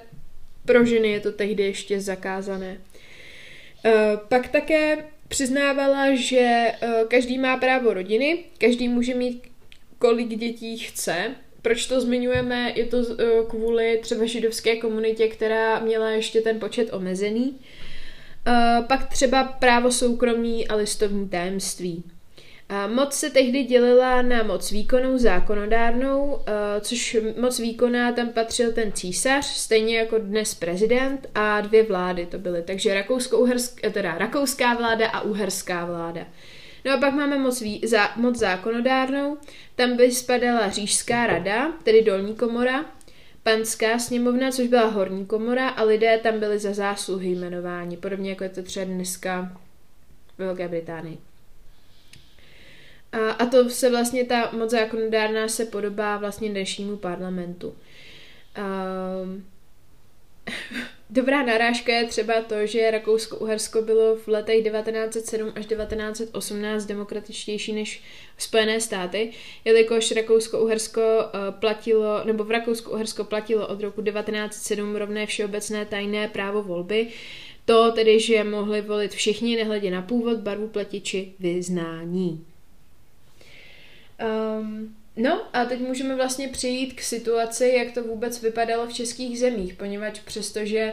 pro 0.64 0.84
ženy 0.84 1.08
je 1.08 1.20
to 1.20 1.32
tehdy 1.32 1.62
ještě 1.62 2.00
zakázané. 2.00 2.78
Eh, 3.84 4.16
pak 4.28 4.48
také 4.48 5.04
přiznávala, 5.28 6.14
že 6.14 6.38
eh, 6.40 7.04
každý 7.08 7.38
má 7.38 7.56
právo 7.56 7.94
rodiny, 7.94 8.44
každý 8.58 8.88
může 8.88 9.14
mít 9.14 9.42
kolik 9.98 10.28
dětí 10.28 10.78
chce, 10.78 11.34
proč 11.62 11.86
to 11.86 12.00
zmiňujeme? 12.00 12.72
Je 12.76 12.84
to 12.84 12.96
uh, 12.96 13.14
kvůli 13.48 13.98
třeba 14.02 14.26
židovské 14.26 14.76
komunitě, 14.76 15.28
která 15.28 15.78
měla 15.78 16.10
ještě 16.10 16.40
ten 16.40 16.60
počet 16.60 16.92
omezený. 16.92 17.50
Uh, 17.50 18.86
pak 18.86 19.08
třeba 19.08 19.44
právo 19.44 19.92
soukromí 19.92 20.68
a 20.68 20.74
listovní 20.74 21.28
tajemství. 21.28 22.04
Moc 22.86 23.14
se 23.14 23.30
tehdy 23.30 23.64
dělila 23.64 24.22
na 24.22 24.42
moc 24.42 24.70
výkonnou 24.70 25.18
zákonodárnou, 25.18 26.24
uh, 26.24 26.40
což 26.80 27.16
moc 27.40 27.58
výkonná 27.58 28.12
tam 28.12 28.28
patřil 28.28 28.72
ten 28.72 28.92
císař, 28.92 29.44
stejně 29.44 29.98
jako 29.98 30.18
dnes 30.18 30.54
prezident 30.54 31.28
a 31.34 31.60
dvě 31.60 31.82
vlády 31.82 32.26
to 32.26 32.38
byly. 32.38 32.62
Takže 32.62 32.94
rakousko 32.94 33.46
teda 33.92 34.18
rakouská 34.18 34.74
vláda 34.74 35.08
a 35.08 35.20
uherská 35.20 35.84
vláda. 35.84 36.26
No 36.84 36.92
a 36.92 36.96
pak 36.96 37.14
máme 37.14 37.38
moc, 37.38 37.60
ví, 37.60 37.80
za, 37.84 38.10
moc 38.16 38.38
zákonodárnou, 38.38 39.38
tam 39.74 39.96
by 39.96 40.12
spadala 40.12 40.70
říšská 40.70 41.26
rada, 41.26 41.72
tedy 41.82 42.02
dolní 42.02 42.34
komora, 42.34 42.84
panská 43.42 43.98
sněmovna, 43.98 44.50
což 44.50 44.68
byla 44.68 44.86
horní 44.86 45.26
komora 45.26 45.68
a 45.68 45.82
lidé 45.82 46.18
tam 46.22 46.40
byli 46.40 46.58
za 46.58 46.72
zásluhy 46.72 47.28
jmenováni, 47.28 47.96
podobně 47.96 48.30
jako 48.30 48.44
je 48.44 48.50
to 48.50 48.62
třeba 48.62 48.86
dneska 48.86 49.52
ve 50.38 50.44
Velké 50.46 50.68
Británii. 50.68 51.25
A, 53.16 53.30
a 53.30 53.46
to 53.46 53.70
se 53.70 53.90
vlastně, 53.90 54.24
ta 54.24 54.50
moc 54.52 54.70
zákonodárná 54.70 55.48
se 55.48 55.64
podobá 55.64 56.16
vlastně 56.16 56.48
dnešnímu 56.50 56.96
parlamentu. 56.96 57.74
Um, 59.22 59.44
Dobrá 61.10 61.42
narážka 61.42 61.92
je 61.92 62.06
třeba 62.06 62.42
to, 62.42 62.66
že 62.66 62.90
Rakousko-Uhersko 62.90 63.82
bylo 63.82 64.16
v 64.16 64.28
letech 64.28 64.64
1907 64.64 65.52
až 65.54 65.66
1918 65.66 66.86
demokratičtější 66.86 67.72
než 67.72 68.02
Spojené 68.38 68.80
státy, 68.80 69.30
jelikož 69.64 70.12
Rakousko-Uhersko 70.12 71.00
eh, 71.00 71.52
platilo, 71.52 72.24
nebo 72.24 72.44
v 72.44 72.50
Rakousku-Uhersko 72.50 73.24
platilo 73.24 73.66
od 73.68 73.80
roku 73.80 74.02
1907 74.02 74.96
rovné 74.96 75.26
všeobecné 75.26 75.84
tajné 75.86 76.28
právo 76.28 76.62
volby, 76.62 77.08
to 77.64 77.92
tedy, 77.92 78.20
že 78.20 78.44
mohli 78.44 78.80
volit 78.80 79.12
všichni, 79.12 79.56
nehledě 79.56 79.90
na 79.90 80.02
původ, 80.02 80.38
barvu 80.38 80.68
pleti 80.68 81.00
či 81.00 81.32
vyznání. 81.38 82.46
Um, 84.20 84.96
No 85.16 85.42
a 85.52 85.64
teď 85.64 85.80
můžeme 85.80 86.16
vlastně 86.16 86.48
přejít 86.48 86.92
k 86.92 87.00
situaci, 87.00 87.72
jak 87.76 87.94
to 87.94 88.02
vůbec 88.02 88.42
vypadalo 88.42 88.86
v 88.86 88.92
českých 88.92 89.38
zemích, 89.38 89.74
poněvadž 89.74 90.20
přestože 90.20 90.92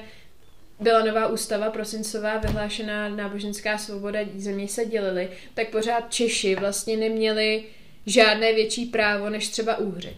byla 0.80 1.06
nová 1.06 1.28
ústava 1.28 1.70
prosincová, 1.70 2.38
vyhlášená 2.38 3.10
náboženská 3.10 3.78
svoboda, 3.78 4.20
země 4.36 4.68
se 4.68 4.86
dělily, 4.86 5.30
tak 5.54 5.70
pořád 5.70 6.14
Češi 6.14 6.56
vlastně 6.56 6.98
neměli 6.98 7.64
žádné 8.06 8.54
větší 8.54 8.86
právo 8.86 9.30
než 9.30 9.50
třeba 9.50 9.78
Úhři. 9.78 10.18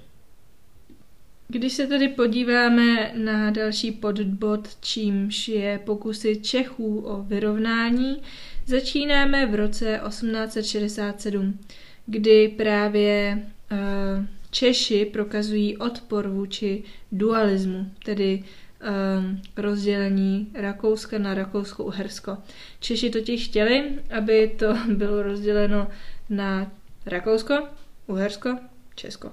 Když 1.48 1.74
se 1.74 1.88
tedy 1.88 2.08
podíváme 2.08 3.12
na 3.16 3.52
další 3.52 3.92
podbod, 3.92 4.68
čímž 4.82 5.48
je 5.48 5.80
pokusy 5.80 6.36
Čechů 6.36 7.00
o 7.00 7.24
vyrovnání, 7.24 8.22
začínáme 8.66 9.46
v 9.46 9.56
roce 9.56 10.02
1867, 10.08 11.60
kdy 12.06 12.48
právě 12.48 13.42
Eh, 13.72 14.28
Češi 14.52 15.06
prokazují 15.06 15.78
odpor 15.78 16.28
vůči 16.28 16.84
dualismu, 17.12 17.92
tedy 18.06 18.44
um, 18.44 19.42
rozdělení 19.58 20.52
Rakouska 20.54 21.18
na 21.18 21.34
Rakousko-Uhersko. 21.34 22.38
Češi 22.80 23.10
totiž 23.10 23.48
chtěli, 23.48 24.00
aby 24.18 24.56
to 24.60 24.78
bylo 24.94 25.24
rozděleno 25.24 25.88
na 26.30 26.72
Rakousko, 27.06 27.68
Uhersko, 28.08 28.58
Česko. 28.96 29.32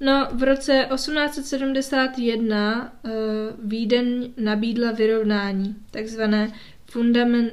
No, 0.00 0.28
v 0.32 0.42
roce 0.42 0.86
1871 0.94 2.92
uh, 3.04 3.10
Vídeň 3.70 4.32
nabídla 4.36 4.92
vyrovnání, 4.92 5.76
takzvané 5.90 6.52
fundament, 6.86 7.52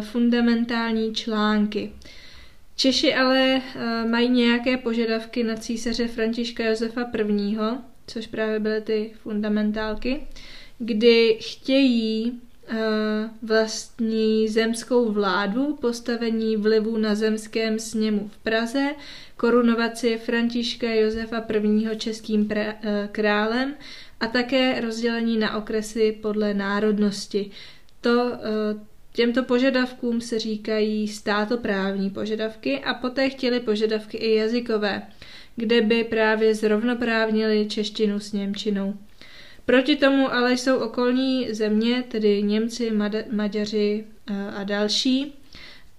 fundamentální 0.00 1.14
články. 1.14 1.92
Češi 2.78 3.14
ale 3.14 3.62
uh, 3.74 4.10
mají 4.10 4.28
nějaké 4.28 4.76
požadavky 4.76 5.44
na 5.44 5.56
císaře 5.56 6.08
Františka 6.08 6.64
Josefa 6.64 7.02
I., 7.14 7.56
což 8.06 8.26
právě 8.26 8.60
byly 8.60 8.80
ty 8.80 9.12
fundamentálky, 9.22 10.26
kdy 10.78 11.38
chtějí 11.40 12.30
uh, 12.30 12.76
vlastní 13.42 14.48
zemskou 14.48 15.12
vládu, 15.12 15.78
postavení 15.80 16.56
vlivu 16.56 16.96
na 16.96 17.14
zemském 17.14 17.78
sněmu 17.78 18.30
v 18.32 18.38
Praze, 18.38 18.94
korunovaci 19.36 20.18
Františka 20.18 20.90
Josefa 20.90 21.44
I. 21.92 21.96
českým 21.96 22.40
uh, 22.40 22.48
králem 23.12 23.74
a 24.20 24.26
také 24.26 24.80
rozdělení 24.80 25.38
na 25.38 25.56
okresy 25.56 26.18
podle 26.22 26.54
národnosti. 26.54 27.50
To 28.00 28.32
Těmto 29.18 29.42
požadavkům 29.42 30.20
se 30.20 30.38
říkají 30.38 31.08
státoprávní 31.08 32.10
požadavky 32.10 32.78
a 32.78 32.94
poté 32.94 33.30
chtěli 33.30 33.60
požadavky 33.60 34.16
i 34.16 34.34
jazykové, 34.34 35.02
kde 35.56 35.80
by 35.80 36.04
právě 36.04 36.54
zrovnoprávnili 36.54 37.66
češtinu 37.66 38.20
s 38.20 38.32
Němčinou. 38.32 38.94
Proti 39.66 39.96
tomu 39.96 40.32
ale 40.32 40.52
jsou 40.52 40.76
okolní 40.76 41.54
země, 41.54 42.04
tedy 42.08 42.42
Němci, 42.42 42.92
Maďaři 43.30 44.04
a 44.56 44.64
další. 44.64 45.34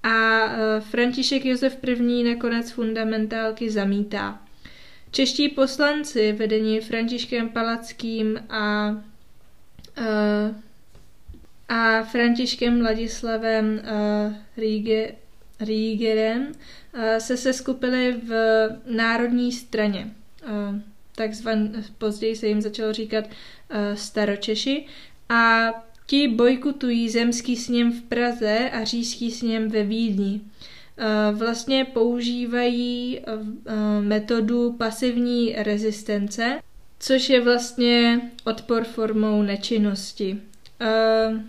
A 0.03 0.39
František 0.79 1.45
Josef 1.45 1.77
I. 1.83 2.23
nakonec 2.23 2.71
fundamentálky 2.71 3.69
zamítá. 3.69 4.41
Čeští 5.11 5.49
poslanci 5.49 6.31
vedení 6.31 6.79
Františkem 6.79 7.49
Palackým 7.49 8.39
a, 8.49 8.95
a, 11.69 12.03
Františkem 12.03 12.81
Ladislavem 12.81 13.81
Rýge, 14.57 15.15
Rýgerem 15.59 16.51
se 17.17 17.37
seskupili 17.37 18.21
v 18.23 18.33
Národní 18.85 19.51
straně 19.51 20.11
takzvan, 21.19 21.71
později 21.97 22.35
se 22.35 22.47
jim 22.47 22.61
začalo 22.61 22.93
říkat 22.93 23.25
uh, 23.25 23.95
staročeši 23.95 24.85
a 25.29 25.69
ti 26.05 26.27
bojkutují 26.27 27.09
zemský 27.09 27.55
sněm 27.55 27.91
v 27.91 28.01
Praze 28.01 28.69
a 28.69 28.83
říšský 28.83 29.31
sněm 29.31 29.69
ve 29.69 29.83
Vídni. 29.83 30.41
Uh, 30.41 31.39
vlastně 31.39 31.85
používají 31.85 33.19
uh, 33.19 33.35
metodu 34.01 34.73
pasivní 34.73 35.55
rezistence, 35.57 36.59
což 36.99 37.29
je 37.29 37.41
vlastně 37.41 38.21
odpor 38.45 38.83
formou 38.83 39.41
nečinnosti. 39.41 40.41
Uh, 40.81 41.39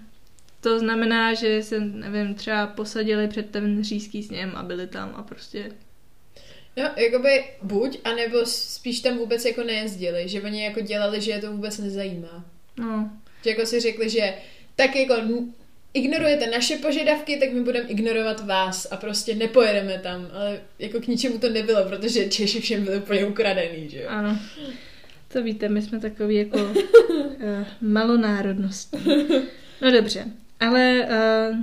to 0.60 0.78
znamená, 0.78 1.34
že 1.34 1.62
se, 1.62 1.80
nevím, 1.80 2.34
třeba 2.34 2.66
posadili 2.66 3.28
před 3.28 3.50
ten 3.50 3.84
říšský 3.84 4.22
sněm 4.22 4.52
a 4.54 4.62
byli 4.62 4.86
tam 4.86 5.14
a 5.16 5.22
prostě 5.22 5.70
No, 6.76 6.90
jakoby 6.96 7.44
buď, 7.62 7.98
anebo 8.04 8.46
spíš 8.46 9.00
tam 9.00 9.18
vůbec 9.18 9.44
jako 9.44 9.64
nejezdili, 9.64 10.28
že 10.28 10.42
oni 10.42 10.64
jako 10.64 10.80
dělali, 10.80 11.20
že 11.20 11.30
je 11.30 11.40
to 11.40 11.52
vůbec 11.52 11.78
nezajímá. 11.78 12.44
No. 12.76 13.10
Že 13.44 13.50
jako 13.50 13.66
si 13.66 13.80
řekli, 13.80 14.10
že 14.10 14.34
tak 14.76 14.96
jako 14.96 15.14
ignorujete 15.94 16.46
naše 16.46 16.76
požadavky, 16.76 17.36
tak 17.36 17.52
my 17.52 17.62
budeme 17.62 17.88
ignorovat 17.88 18.46
vás 18.46 18.88
a 18.90 18.96
prostě 18.96 19.34
nepojedeme 19.34 19.98
tam. 20.02 20.28
Ale 20.32 20.60
jako 20.78 21.00
k 21.00 21.06
ničemu 21.06 21.38
to 21.38 21.48
nebylo, 21.48 21.84
protože 21.84 22.28
Češi 22.28 22.60
všem 22.60 22.84
byli 22.84 22.96
úplně 22.96 23.24
ukradený, 23.24 23.88
že 23.88 24.02
jo? 24.02 24.08
Ano. 24.08 24.38
To 25.28 25.42
víte, 25.42 25.68
my 25.68 25.82
jsme 25.82 26.00
takový 26.00 26.36
jako 26.36 26.58
uh, 26.58 26.74
malonárodnostní. 27.80 29.00
No 29.82 29.92
dobře, 29.92 30.24
ale 30.60 31.08
uh, 31.50 31.56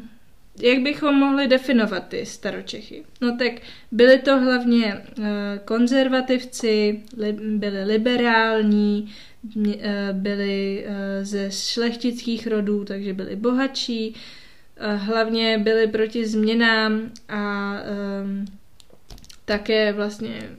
jak 0.62 0.80
bychom 0.80 1.16
mohli 1.16 1.48
definovat 1.48 2.08
ty 2.08 2.26
staročechy? 2.26 3.04
No 3.22 3.38
tak 3.38 3.54
byli 3.92 4.20
to 4.20 4.40
hlavně 4.40 4.94
uh, 5.18 5.26
konzervativci, 5.66 7.04
li, 7.18 7.34
byli 7.34 7.84
liberální, 7.84 9.14
uh, 9.56 9.64
byli 10.12 10.86
uh, 10.88 10.94
ze 11.22 11.52
šlechtických 11.52 12.48
rodů, 12.48 12.86
takže 12.86 13.14
byli 13.14 13.36
bohatší, 13.36 14.16
uh, 14.16 15.02
hlavně 15.02 15.58
byli 15.58 15.88
proti 15.88 16.28
změnám 16.28 17.12
a 17.30 17.74
um, 18.24 18.46
také 19.46 19.94
vlastně 19.94 20.50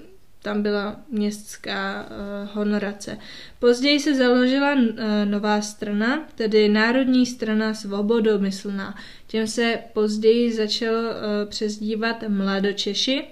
tam 0.42 0.62
byla 0.62 1.00
městská 1.10 2.06
uh, 2.10 2.48
honorace. 2.52 3.18
Později 3.58 4.00
se 4.00 4.14
založila 4.14 4.72
uh, 4.72 4.80
nová 5.24 5.60
strana, 5.60 6.28
tedy 6.34 6.68
Národní 6.68 7.26
strana 7.26 7.74
svobodomyslná. 7.74 8.94
Těm 9.26 9.46
se 9.46 9.78
později 9.92 10.52
začalo 10.52 10.98
uh, 10.98 11.14
přezdívat 11.48 12.24
Mladočeši 12.28 13.24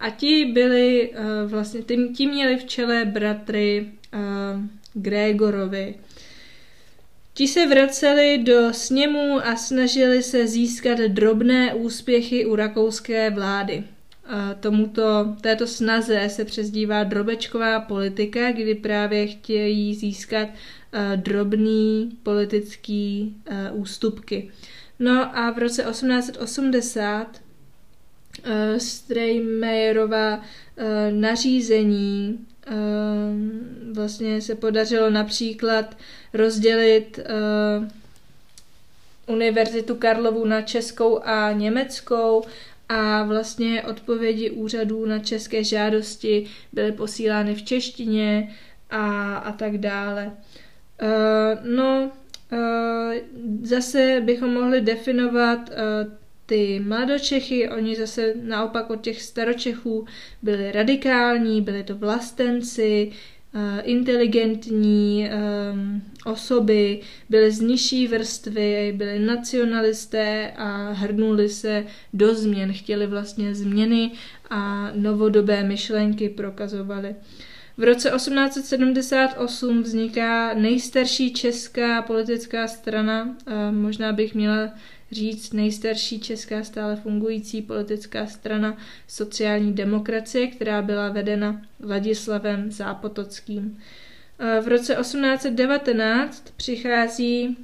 a 0.00 0.10
ti 0.10 0.44
byli 0.44 1.10
uh, 1.10 1.50
vlastně, 1.50 1.82
tím, 1.82 2.14
tím 2.14 2.30
měli 2.30 2.56
v 2.56 2.64
čele 2.64 3.04
bratry 3.04 3.88
uh, 4.14 4.60
Gregorovi. 4.94 5.94
Ti 7.34 7.48
se 7.48 7.66
vraceli 7.66 8.38
do 8.38 8.72
sněmu 8.72 9.46
a 9.46 9.56
snažili 9.56 10.22
se 10.22 10.46
získat 10.46 10.98
drobné 10.98 11.74
úspěchy 11.74 12.46
u 12.46 12.56
rakouské 12.56 13.30
vlády. 13.30 13.84
Tomuto, 14.60 15.36
této 15.40 15.66
snaze 15.66 16.28
se 16.28 16.44
přezdívá 16.44 17.04
drobečková 17.04 17.80
politika, 17.80 18.52
kdy 18.52 18.74
právě 18.74 19.26
chtějí 19.26 19.94
získat 19.94 20.48
drobný 21.16 22.18
politický 22.22 23.36
ústupky. 23.72 24.50
No 24.98 25.36
a 25.38 25.50
v 25.50 25.58
roce 25.58 25.82
1880 25.82 27.26
uh, 28.46 28.78
Strejmejerova 28.78 30.40
nařízení 31.10 32.46
vlastně 33.92 34.40
se 34.40 34.54
podařilo 34.54 35.10
například 35.10 35.96
rozdělit 36.34 37.20
Univerzitu 39.26 39.94
Karlovu 39.94 40.44
na 40.44 40.62
českou 40.62 41.20
a 41.24 41.52
německou 41.52 42.44
a 42.92 43.22
vlastně 43.22 43.82
odpovědi 43.82 44.50
úřadů 44.50 45.06
na 45.06 45.18
české 45.18 45.64
žádosti 45.64 46.46
byly 46.72 46.92
posílány 46.92 47.54
v 47.54 47.62
češtině 47.62 48.54
a, 48.90 49.36
a 49.36 49.52
tak 49.52 49.78
dále. 49.78 50.32
Uh, 51.02 51.74
no, 51.76 52.10
uh, 52.52 52.58
zase 53.62 54.20
bychom 54.24 54.54
mohli 54.54 54.80
definovat 54.80 55.58
uh, 55.70 56.12
ty 56.46 56.80
mladočechy, 56.86 57.68
oni 57.68 57.96
zase 57.96 58.34
naopak 58.42 58.90
od 58.90 59.00
těch 59.00 59.22
staročechů 59.22 60.06
byli 60.42 60.72
radikální, 60.72 61.62
byli 61.62 61.82
to 61.84 61.96
vlastenci, 61.96 63.12
inteligentní 63.82 65.30
osoby, 66.24 67.00
byly 67.28 67.50
z 67.50 67.60
nižší 67.60 68.06
vrstvy, 68.08 68.92
byly 68.96 69.18
nacionalisté 69.18 70.52
a 70.56 70.92
hrnuli 70.92 71.48
se 71.48 71.84
do 72.12 72.34
změn, 72.34 72.72
chtěli 72.72 73.06
vlastně 73.06 73.54
změny 73.54 74.10
a 74.50 74.90
novodobé 74.94 75.64
myšlenky 75.64 76.28
prokazovali. 76.28 77.14
V 77.76 77.82
roce 77.82 78.10
1878 78.16 79.82
vzniká 79.82 80.54
nejstarší 80.54 81.32
česká 81.32 82.02
politická 82.02 82.68
strana, 82.68 83.36
možná 83.70 84.12
bych 84.12 84.34
měla 84.34 84.70
říct 85.10 85.52
nejstarší 85.52 86.20
česká 86.20 86.62
stále 86.62 86.96
fungující 86.96 87.62
politická 87.62 88.26
strana 88.26 88.76
sociální 89.08 89.72
demokracie, 89.72 90.46
která 90.46 90.82
byla 90.82 91.08
vedena 91.08 91.62
Ladislavem 91.84 92.70
Zápotockým. 92.70 93.78
V 94.38 94.68
roce 94.68 94.94
1819 94.94 96.52
přichází 96.56 97.56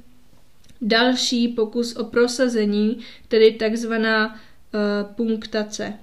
další 0.81 1.47
pokus 1.47 1.95
o 1.95 2.03
prosazení, 2.03 2.99
tedy 3.27 3.51
takzvaná 3.51 4.27
uh, 4.33 5.13
punktace. 5.15 5.93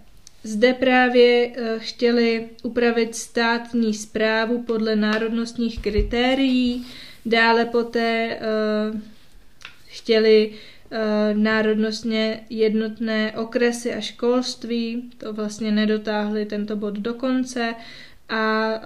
Zde 0.43 0.75
právě 0.75 1.49
uh, 1.49 1.55
chtěli 1.79 2.49
upravit 2.63 3.15
státní 3.15 3.95
zprávu 3.95 4.63
podle 4.63 4.97
národnostních 4.97 5.81
kritérií, 5.81 6.87
dále 7.27 7.65
poté 7.65 8.39
uh, 8.93 9.01
chtěli 9.87 10.53
národnostně 11.33 12.41
jednotné 12.51 13.33
okresy 13.37 13.95
a 13.95 14.01
školství, 14.01 15.11
to 15.19 15.33
vlastně 15.33 15.73
nedotáhli 15.73 16.47
tento 16.47 16.77
bod 16.77 16.95
do 16.95 17.15
konce 17.15 17.75
a 18.29 18.71
eh, 18.75 18.81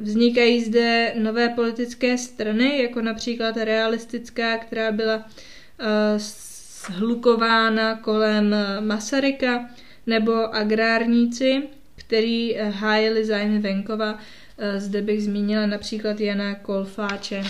vznikají 0.00 0.64
zde 0.64 1.14
nové 1.18 1.48
politické 1.48 2.18
strany, 2.18 2.82
jako 2.82 3.02
například 3.02 3.56
realistická, 3.56 4.58
která 4.58 4.92
byla 4.92 5.24
eh, 5.80 6.18
shlukována 6.18 7.96
kolem 7.96 8.54
Masaryka, 8.80 9.70
nebo 10.06 10.54
agrárníci, 10.54 11.62
který 11.96 12.54
hájili 12.54 13.24
zájmy 13.24 13.58
venkova, 13.58 14.18
Zde 14.76 15.02
bych 15.02 15.22
zmínila 15.24 15.66
například 15.66 16.20
Jana 16.20 16.54
Kolfáče. 16.54 17.42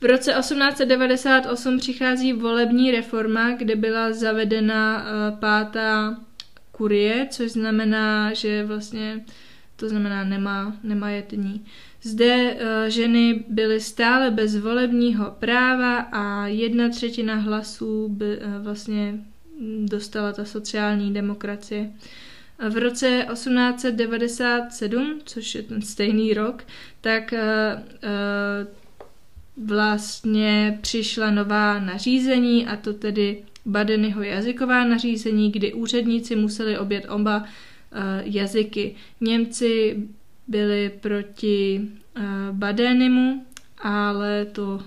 V 0.00 0.04
roce 0.04 0.32
1898 0.32 1.78
přichází 1.78 2.32
volební 2.32 2.90
reforma, 2.90 3.52
kde 3.52 3.76
byla 3.76 4.12
zavedena 4.12 5.06
pátá 5.40 6.16
kurie, 6.72 7.26
což 7.30 7.50
znamená, 7.50 8.34
že 8.34 8.64
vlastně 8.64 9.24
to 9.76 9.88
znamená 9.88 10.24
nemá, 10.24 10.76
nemajetní. 10.82 11.64
Zde 12.02 12.54
uh, 12.54 12.60
ženy 12.88 13.44
byly 13.48 13.80
stále 13.80 14.30
bez 14.30 14.56
volebního 14.56 15.36
práva 15.38 15.98
a 15.98 16.46
jedna 16.46 16.88
třetina 16.88 17.34
hlasů 17.34 18.08
by, 18.08 18.38
uh, 18.38 18.44
vlastně 18.62 19.14
dostala 19.84 20.32
ta 20.32 20.44
sociální 20.44 21.14
demokracie. 21.14 21.90
V 22.70 22.76
roce 22.76 23.26
1897, 23.32 25.20
což 25.24 25.54
je 25.54 25.62
ten 25.62 25.82
stejný 25.82 26.34
rok, 26.34 26.64
tak 27.00 27.34
uh, 27.34 27.38
vlastně 29.66 30.78
přišla 30.80 31.30
nová 31.30 31.80
nařízení 31.80 32.66
a 32.66 32.76
to 32.76 32.92
tedy 32.92 33.42
Badenyho 33.66 34.22
jazyková 34.22 34.84
nařízení, 34.84 35.52
kdy 35.52 35.72
úředníci 35.72 36.36
museli 36.36 36.78
obět 36.78 37.06
oba 37.08 37.44
jazyky. 38.24 38.94
Němci 39.20 39.96
byli 40.48 40.90
proti 41.00 41.80
uh, 42.16 42.22
Badenimu, 42.50 43.46
ale 43.78 44.44
to 44.44 44.82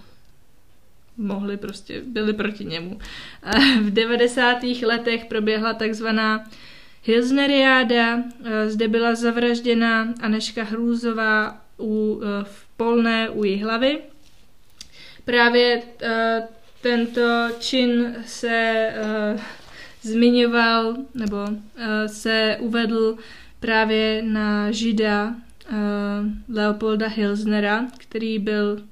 mohli 1.17 1.57
prostě, 1.57 2.01
byli 2.05 2.33
proti 2.33 2.65
němu. 2.65 2.95
Uh, 2.95 3.79
v 3.79 3.91
90. 3.91 4.57
letech 4.85 5.25
proběhla 5.25 5.73
takzvaná 5.73 6.49
Hilsneriáda, 7.03 8.23
zde 8.67 8.87
byla 8.87 9.15
zavražděna 9.15 10.13
Aneška 10.21 10.63
Hrůzová 10.63 11.61
u, 11.79 12.21
v 12.43 12.65
Polné 12.77 13.29
u 13.29 13.59
hlavy. 13.61 13.99
Právě 15.25 15.81
tento 16.81 17.47
čin 17.59 18.15
se 18.25 18.89
zmiňoval 20.01 20.95
nebo 21.13 21.37
uh, 21.37 21.57
se 22.07 22.57
uvedl 22.59 23.17
právě 23.59 24.21
na 24.25 24.71
žida 24.71 25.27
uh, 25.27 26.55
Leopolda 26.55 27.07
Hilsnera, 27.07 27.87
který 27.97 28.39
byl 28.39 28.73
uh, 28.73 28.83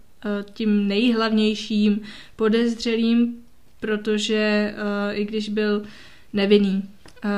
tím 0.54 0.88
nejhlavnějším 0.88 2.02
podezřelým, 2.36 3.36
protože 3.80 4.74
uh, 4.76 5.20
i 5.20 5.26
když 5.26 5.50
byl 5.50 5.84
nevinný, 6.34 6.84
uh, 7.26 7.32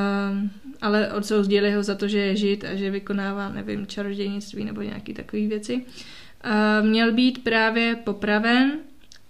ale 0.82 1.14
odsoudili 1.14 1.72
ho 1.72 1.84
za 1.84 1.96
to, 1.96 2.08
že 2.08 2.18
je 2.18 2.36
žid 2.36 2.64
a 2.64 2.76
že 2.76 2.92
vykonává, 2.92 3.50
nevím, 3.50 3.88
čarodějnictví 3.88 4.64
nebo 4.64 4.82
nějaké 4.82 5.14
takové 5.14 5.48
věci. 5.48 5.76
Uh, 5.76 6.88
měl 6.88 7.12
být 7.12 7.44
právě 7.44 7.96
popraven 7.96 8.80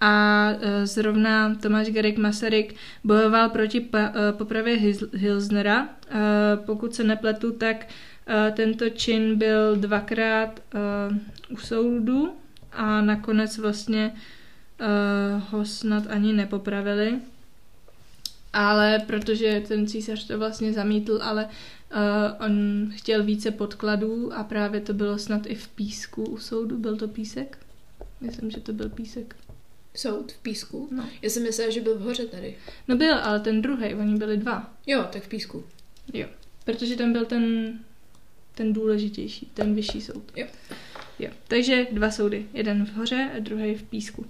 a 0.00 0.48
e, 0.60 0.86
zrovna 0.86 1.54
Tomáš 1.54 1.88
Garek 1.88 2.18
Masaryk 2.18 2.74
bojoval 3.04 3.48
proti 3.48 3.88
e, 3.94 4.10
popravě 4.32 4.78
Hilsnera. 5.12 5.88
E, 5.88 6.16
pokud 6.56 6.94
se 6.94 7.04
nepletu, 7.04 7.52
tak 7.52 7.86
tento 8.54 8.90
čin 8.90 9.38
byl 9.38 9.76
dvakrát 9.76 10.60
u 11.50 11.56
soudu 11.56 12.32
a 12.72 13.00
nakonec 13.00 13.58
vlastně 13.58 14.12
ho 15.50 15.64
snad 15.64 16.06
ani 16.06 16.32
nepopravili. 16.32 17.18
Ale 18.52 18.98
protože 19.06 19.62
ten 19.68 19.86
císař 19.86 20.26
to 20.26 20.38
vlastně 20.38 20.72
zamítl, 20.72 21.18
ale 21.22 21.44
uh, 21.44 22.46
on 22.46 22.52
chtěl 22.94 23.24
více 23.24 23.50
podkladů 23.50 24.32
a 24.32 24.44
právě 24.44 24.80
to 24.80 24.94
bylo 24.94 25.18
snad 25.18 25.46
i 25.46 25.54
v 25.54 25.68
písku 25.68 26.24
u 26.24 26.38
soudu. 26.38 26.78
Byl 26.78 26.96
to 26.96 27.08
písek? 27.08 27.58
Myslím, 28.20 28.50
že 28.50 28.60
to 28.60 28.72
byl 28.72 28.88
písek. 28.88 29.36
Soud 29.94 30.32
v 30.32 30.38
Písku? 30.38 30.88
No. 30.90 31.08
Já 31.22 31.30
jsem 31.30 31.42
myslela, 31.42 31.70
že 31.70 31.80
byl 31.80 31.98
v 31.98 32.00
hoře 32.00 32.26
tady. 32.26 32.56
No 32.88 32.96
byl, 32.96 33.14
ale 33.14 33.40
ten 33.40 33.62
druhý, 33.62 33.94
oni 33.94 34.16
byli 34.16 34.36
dva. 34.36 34.74
Jo, 34.86 35.06
tak 35.12 35.22
v 35.22 35.28
Písku. 35.28 35.64
Jo, 36.12 36.26
protože 36.64 36.96
tam 36.96 37.12
byl 37.12 37.24
ten, 37.24 37.72
ten 38.54 38.72
důležitější, 38.72 39.50
ten 39.54 39.74
vyšší 39.74 40.00
soud. 40.00 40.32
Jo. 40.36 40.46
Jo, 41.18 41.30
takže 41.48 41.86
dva 41.92 42.10
soudy. 42.10 42.46
Jeden 42.52 42.86
v 42.86 42.92
hoře 42.94 43.30
a 43.36 43.38
druhý 43.38 43.74
v 43.74 43.82
Písku. 43.82 44.26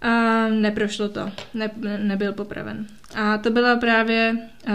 A 0.00 0.48
neprošlo 0.48 1.08
to, 1.08 1.32
ne, 1.54 1.70
nebyl 1.98 2.32
popraven. 2.32 2.86
A 3.14 3.38
to 3.38 3.50
byla 3.50 3.76
právě 3.76 4.38
uh, 4.68 4.72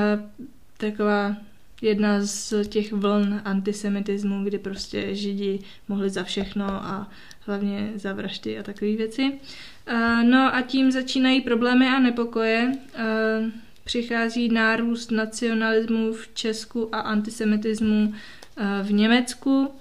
taková 0.77 1.37
jedna 1.81 2.25
z 2.25 2.67
těch 2.67 2.93
vln 2.93 3.41
antisemitismu, 3.45 4.43
kdy 4.43 4.59
prostě 4.59 5.15
židi 5.15 5.59
mohli 5.87 6.09
za 6.09 6.23
všechno 6.23 6.65
a 6.65 7.11
hlavně 7.51 7.91
za 7.95 8.13
vraždy 8.13 8.59
a 8.59 8.63
takové 8.63 8.95
věci. 8.95 9.31
No 10.23 10.55
a 10.55 10.61
tím 10.61 10.91
začínají 10.91 11.41
problémy 11.41 11.87
a 11.87 11.99
nepokoje. 11.99 12.71
Přichází 13.83 14.49
nárůst 14.49 15.11
nacionalismu 15.11 16.13
v 16.13 16.27
Česku 16.33 16.95
a 16.95 16.99
antisemitismu 16.99 18.13
v 18.83 18.93
Německu. 18.93 19.71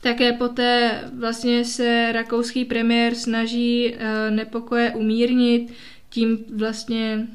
Také 0.00 0.32
poté 0.32 1.00
vlastně 1.18 1.64
se 1.64 2.12
rakouský 2.12 2.64
premiér 2.64 3.14
snaží 3.14 3.94
nepokoje 4.30 4.90
umírnit, 4.90 5.72
tím 6.10 6.44
vlastně 6.56 7.26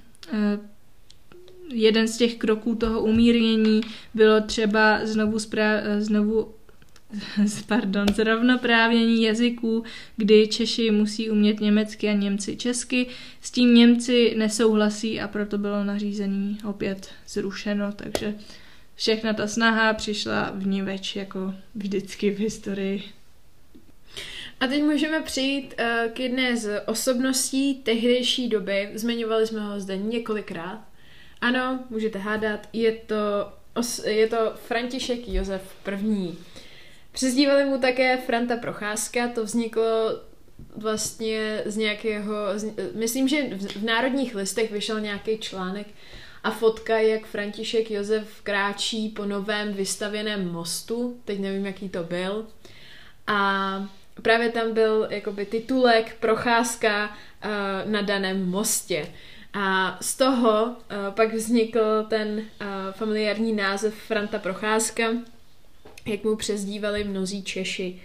jeden 1.73 2.07
z 2.07 2.17
těch 2.17 2.35
kroků 2.35 2.75
toho 2.75 3.01
umírnění 3.01 3.81
bylo 4.13 4.41
třeba 4.41 4.99
znovu, 5.03 5.37
znovu 5.99 6.53
pardon, 7.67 8.07
zrovnoprávnění 8.15 9.23
jazyků, 9.23 9.83
kdy 10.17 10.47
Češi 10.47 10.91
musí 10.91 11.29
umět 11.29 11.59
německy 11.59 12.09
a 12.09 12.13
Němci 12.13 12.57
česky. 12.57 13.07
S 13.41 13.51
tím 13.51 13.75
Němci 13.75 14.35
nesouhlasí 14.37 15.21
a 15.21 15.27
proto 15.27 15.57
bylo 15.57 15.83
nařízení 15.83 16.57
opět 16.65 17.09
zrušeno, 17.27 17.91
takže 17.91 18.35
všechna 18.95 19.33
ta 19.33 19.47
snaha 19.47 19.93
přišla 19.93 20.51
v 20.55 20.67
ní 20.67 20.81
več, 20.81 21.15
jako 21.15 21.53
vždycky 21.75 22.31
v 22.31 22.39
historii. 22.39 23.03
A 24.59 24.67
teď 24.67 24.83
můžeme 24.83 25.21
přijít 25.21 25.75
uh, 25.79 26.11
k 26.11 26.19
jedné 26.19 26.57
z 26.57 26.81
osobností 26.85 27.75
tehdejší 27.75 28.47
doby. 28.49 28.89
Zmiňovali 28.93 29.47
jsme 29.47 29.59
ho 29.59 29.79
zde 29.79 29.97
několikrát. 29.97 30.81
Ano, 31.41 31.79
můžete 31.89 32.19
hádat, 32.19 32.69
je 32.73 32.91
to, 32.91 33.15
je 34.05 34.27
to 34.27 34.53
František 34.67 35.27
Josef 35.27 35.75
I. 35.87 36.31
Přezdívali 37.17 37.65
mu 37.65 37.77
také 37.77 38.17
Franta 38.17 38.57
Procházka, 38.57 39.27
to 39.27 39.43
vzniklo 39.43 39.85
vlastně 40.75 41.61
z 41.65 41.77
nějakého, 41.77 42.35
z, 42.55 42.73
myslím, 42.95 43.27
že 43.27 43.43
v, 43.55 43.77
v 43.77 43.83
Národních 43.83 44.35
listech 44.35 44.71
vyšel 44.71 44.99
nějaký 44.99 45.37
článek 45.37 45.87
a 46.43 46.51
fotka, 46.51 46.97
jak 46.97 47.25
František 47.25 47.91
Josef 47.91 48.41
kráčí 48.41 49.09
po 49.09 49.25
novém 49.25 49.73
vystavěném 49.73 50.51
mostu, 50.51 51.21
teď 51.25 51.39
nevím, 51.39 51.65
jaký 51.65 51.89
to 51.89 52.03
byl. 52.03 52.47
A 53.27 53.89
právě 54.21 54.49
tam 54.49 54.73
byl 54.73 55.07
jakoby 55.09 55.45
titulek 55.45 56.15
Procházka 56.19 57.09
uh, 57.09 57.91
na 57.91 58.01
daném 58.01 58.49
mostě. 58.49 59.07
A 59.53 59.97
z 60.01 60.17
toho 60.17 60.65
uh, 60.65 60.73
pak 61.09 61.33
vznikl 61.33 62.05
ten 62.09 62.29
uh, 62.29 62.67
familiární 62.91 63.53
název 63.53 63.93
Franta 63.95 64.39
Procházka, 64.39 65.03
jak 66.07 66.23
mu 66.23 66.35
přezdívali 66.35 67.03
mnozí 67.03 67.43
Češi. 67.43 67.99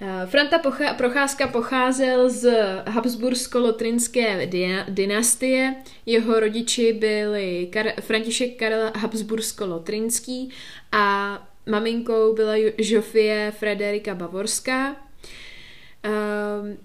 Eh, 0.00 0.26
Franta 0.26 0.58
Pocha- 0.58 0.96
Procházka 0.96 1.46
pocházel 1.46 2.30
z 2.30 2.52
Habsbursko-Lotrinské 2.84 4.48
dynastie. 4.88 5.74
Jeho 6.06 6.40
rodiči 6.40 6.92
byli 6.92 7.68
Kar- 7.72 8.00
František 8.00 8.56
Karel 8.56 8.90
Habsbursko-Lotrinský 8.90 10.50
a 10.92 11.38
maminkou 11.66 12.34
byla 12.34 12.54
Žofie 12.78 13.52
Frederika 13.58 14.14
Bavorská. 14.14 14.96
Um, 16.06 16.76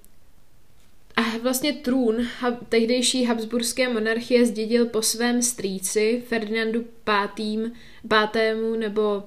a 1.15 1.21
vlastně 1.41 1.73
trůn 1.73 2.27
tehdejší 2.69 3.25
habsburské 3.25 3.89
monarchie 3.89 4.45
zdědil 4.45 4.85
po 4.85 5.01
svém 5.01 5.41
strýci 5.41 6.23
Ferdinandu 6.27 6.85
V. 8.03 8.77
nebo 8.77 9.23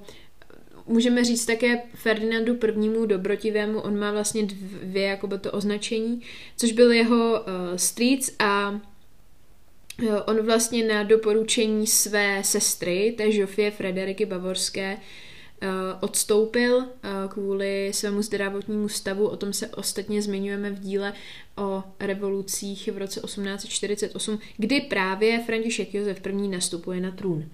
můžeme 0.87 1.23
říct 1.23 1.45
také 1.45 1.81
Ferdinandu 1.95 2.55
prvnímu 2.55 3.05
dobrotivému, 3.05 3.79
on 3.79 3.99
má 3.99 4.11
vlastně 4.11 4.43
dvě 4.83 5.03
jakoby 5.03 5.37
to 5.37 5.51
označení, 5.51 6.21
což 6.57 6.71
byl 6.71 6.91
jeho 6.91 7.15
uh, 7.15 7.75
strýc 7.75 8.35
a 8.39 8.69
uh, 8.69 10.15
on 10.25 10.45
vlastně 10.45 10.87
na 10.87 11.03
doporučení 11.03 11.87
své 11.87 12.43
sestry, 12.43 13.13
té 13.17 13.31
Žofie 13.31 13.71
Frederiky 13.71 14.25
Bavorské, 14.25 14.97
uh, 14.97 15.69
odstoupil 16.01 16.85
kvůli 17.29 17.91
svému 17.93 18.21
zdravotnímu 18.21 18.89
stavu. 18.89 19.27
O 19.27 19.37
tom 19.37 19.53
se 19.53 19.67
ostatně 19.67 20.21
zmiňujeme 20.21 20.71
v 20.71 20.79
díle 20.79 21.13
o 21.57 21.83
revolucích 21.99 22.89
v 22.93 22.97
roce 22.97 23.21
1848, 23.21 24.39
kdy 24.57 24.81
právě 24.81 25.43
František 25.45 25.93
Josef 25.93 26.27
I. 26.27 26.47
nastupuje 26.47 27.01
na 27.01 27.11
trůn. 27.11 27.49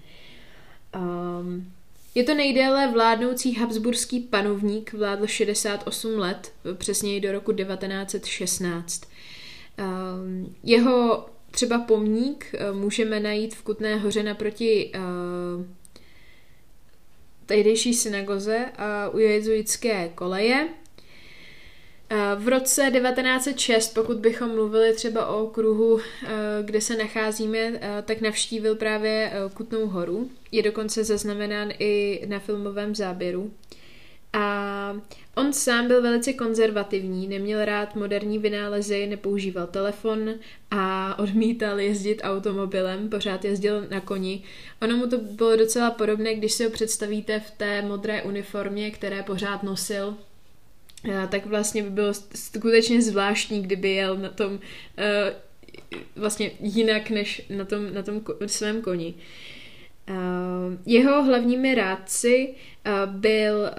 Um, 0.96 1.72
Je 2.14 2.24
to 2.24 2.34
nejdéle 2.34 2.90
vládnoucí 2.92 3.54
habsburský 3.54 4.20
panovník, 4.20 4.92
vládl 4.92 5.26
68 5.26 6.18
let, 6.18 6.52
přesněji 6.74 7.20
do 7.20 7.32
roku 7.32 7.52
1916. 7.52 9.02
Ehm, 9.76 10.54
jeho 10.62 11.26
třeba 11.50 11.78
pomník 11.78 12.54
eh, 12.54 12.72
můžeme 12.72 13.20
najít 13.20 13.54
v 13.54 13.62
Kutné 13.62 13.96
hoře 13.96 14.22
naproti 14.22 14.90
eh, 14.94 14.98
tehdejší 17.46 17.94
synagoze 17.94 18.66
a 18.76 19.08
u 19.08 19.18
jezuitské 19.18 20.08
koleje. 20.08 20.68
V 22.36 22.48
roce 22.48 22.90
1906, 22.90 23.94
pokud 23.94 24.16
bychom 24.16 24.48
mluvili 24.48 24.94
třeba 24.94 25.26
o 25.26 25.44
okruhu, 25.44 26.00
kde 26.62 26.80
se 26.80 26.96
nacházíme, 26.96 27.80
tak 28.04 28.20
navštívil 28.20 28.74
právě 28.76 29.32
Kutnou 29.54 29.86
horu. 29.86 30.30
Je 30.52 30.62
dokonce 30.62 31.04
zaznamenán 31.04 31.70
i 31.78 32.22
na 32.26 32.38
filmovém 32.38 32.94
záběru. 32.94 33.50
A 34.32 34.96
on 35.34 35.52
sám 35.52 35.88
byl 35.88 36.02
velice 36.02 36.32
konzervativní, 36.32 37.28
neměl 37.28 37.64
rád 37.64 37.96
moderní 37.96 38.38
vynálezy, 38.38 39.06
nepoužíval 39.06 39.66
telefon 39.66 40.34
a 40.70 41.14
odmítal 41.22 41.80
jezdit 41.80 42.20
automobilem, 42.24 43.08
pořád 43.08 43.44
jezdil 43.44 43.86
na 43.90 44.00
koni. 44.00 44.42
Ono 44.82 44.96
mu 44.96 45.06
to 45.06 45.18
bylo 45.18 45.56
docela 45.56 45.90
podobné, 45.90 46.34
když 46.34 46.52
si 46.52 46.64
ho 46.64 46.70
představíte 46.70 47.40
v 47.40 47.50
té 47.50 47.82
modré 47.82 48.22
uniformě, 48.22 48.90
které 48.90 49.22
pořád 49.22 49.62
nosil, 49.62 50.16
tak 51.30 51.46
vlastně 51.46 51.82
by 51.82 51.90
bylo 51.90 52.14
skutečně 52.34 53.02
zvláštní, 53.02 53.62
kdyby 53.62 53.90
jel 53.90 54.16
na 54.16 54.28
tom 54.28 54.52
uh, 54.52 54.60
vlastně 56.16 56.50
jinak 56.60 57.10
než 57.10 57.42
na 57.50 57.64
tom, 57.64 57.94
na 57.94 58.02
tom 58.02 58.22
svém 58.46 58.82
koni. 58.82 59.14
Uh, 60.10 60.16
jeho 60.86 61.24
hlavními 61.24 61.74
rádci 61.74 62.54
byl 63.06 63.70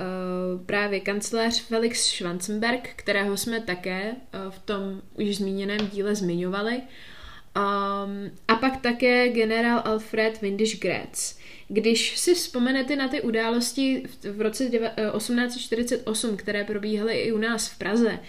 právě 0.65 0.99
kancelář 0.99 1.61
Felix 1.61 2.05
Schwanzenberg, 2.05 2.89
kterého 2.95 3.37
jsme 3.37 3.61
také 3.61 4.15
v 4.49 4.59
tom 4.59 5.01
už 5.13 5.35
zmíněném 5.35 5.87
díle 5.87 6.15
zmiňovali. 6.15 6.75
Um, 6.75 8.31
a 8.47 8.55
pak 8.55 8.81
také 8.81 9.29
generál 9.29 9.81
Alfred 9.85 10.41
Windisch 10.41 10.79
Gretz. 10.79 11.37
Když 11.67 12.17
si 12.17 12.33
vzpomenete 12.33 12.95
na 12.95 13.07
ty 13.07 13.21
události 13.21 14.03
v 14.31 14.41
roce 14.41 14.69
1848, 14.69 16.37
které 16.37 16.63
probíhaly 16.63 17.13
i 17.13 17.31
u 17.31 17.37
nás 17.37 17.67
v 17.67 17.77
Praze, 17.77 18.19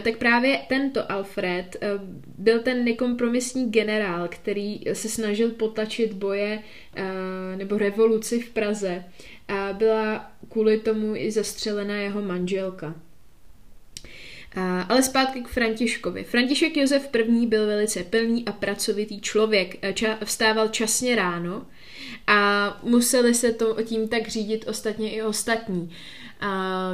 tak 0.00 0.16
právě 0.16 0.60
tento 0.68 1.12
Alfred 1.12 1.76
eh, 1.80 1.88
byl 2.38 2.60
ten 2.60 2.84
nekompromisní 2.84 3.70
generál, 3.70 4.28
který 4.28 4.80
se 4.92 5.08
snažil 5.08 5.50
potačit 5.50 6.12
boje 6.12 6.62
eh, 6.96 7.02
nebo 7.56 7.78
revoluci 7.78 8.40
v 8.40 8.50
Praze. 8.50 9.04
A 9.48 9.72
byla 9.72 10.32
kvůli 10.48 10.78
tomu 10.78 11.16
i 11.16 11.30
zastřelená 11.30 11.94
jeho 11.94 12.22
manželka. 12.22 12.94
Ale 14.88 15.02
zpátky 15.02 15.40
k 15.40 15.48
Františkovi. 15.48 16.24
František 16.24 16.76
Josef 16.76 17.08
I. 17.14 17.46
byl 17.46 17.66
velice 17.66 18.04
plný 18.04 18.44
a 18.44 18.52
pracovitý 18.52 19.20
člověk. 19.20 19.76
Vstával 20.24 20.68
časně 20.68 21.16
ráno 21.16 21.66
a 22.26 22.80
museli 22.82 23.34
se 23.34 23.52
to 23.52 23.82
tím 23.82 24.08
tak 24.08 24.28
řídit 24.28 24.68
ostatně 24.68 25.10
i 25.10 25.22
ostatní. 25.22 25.90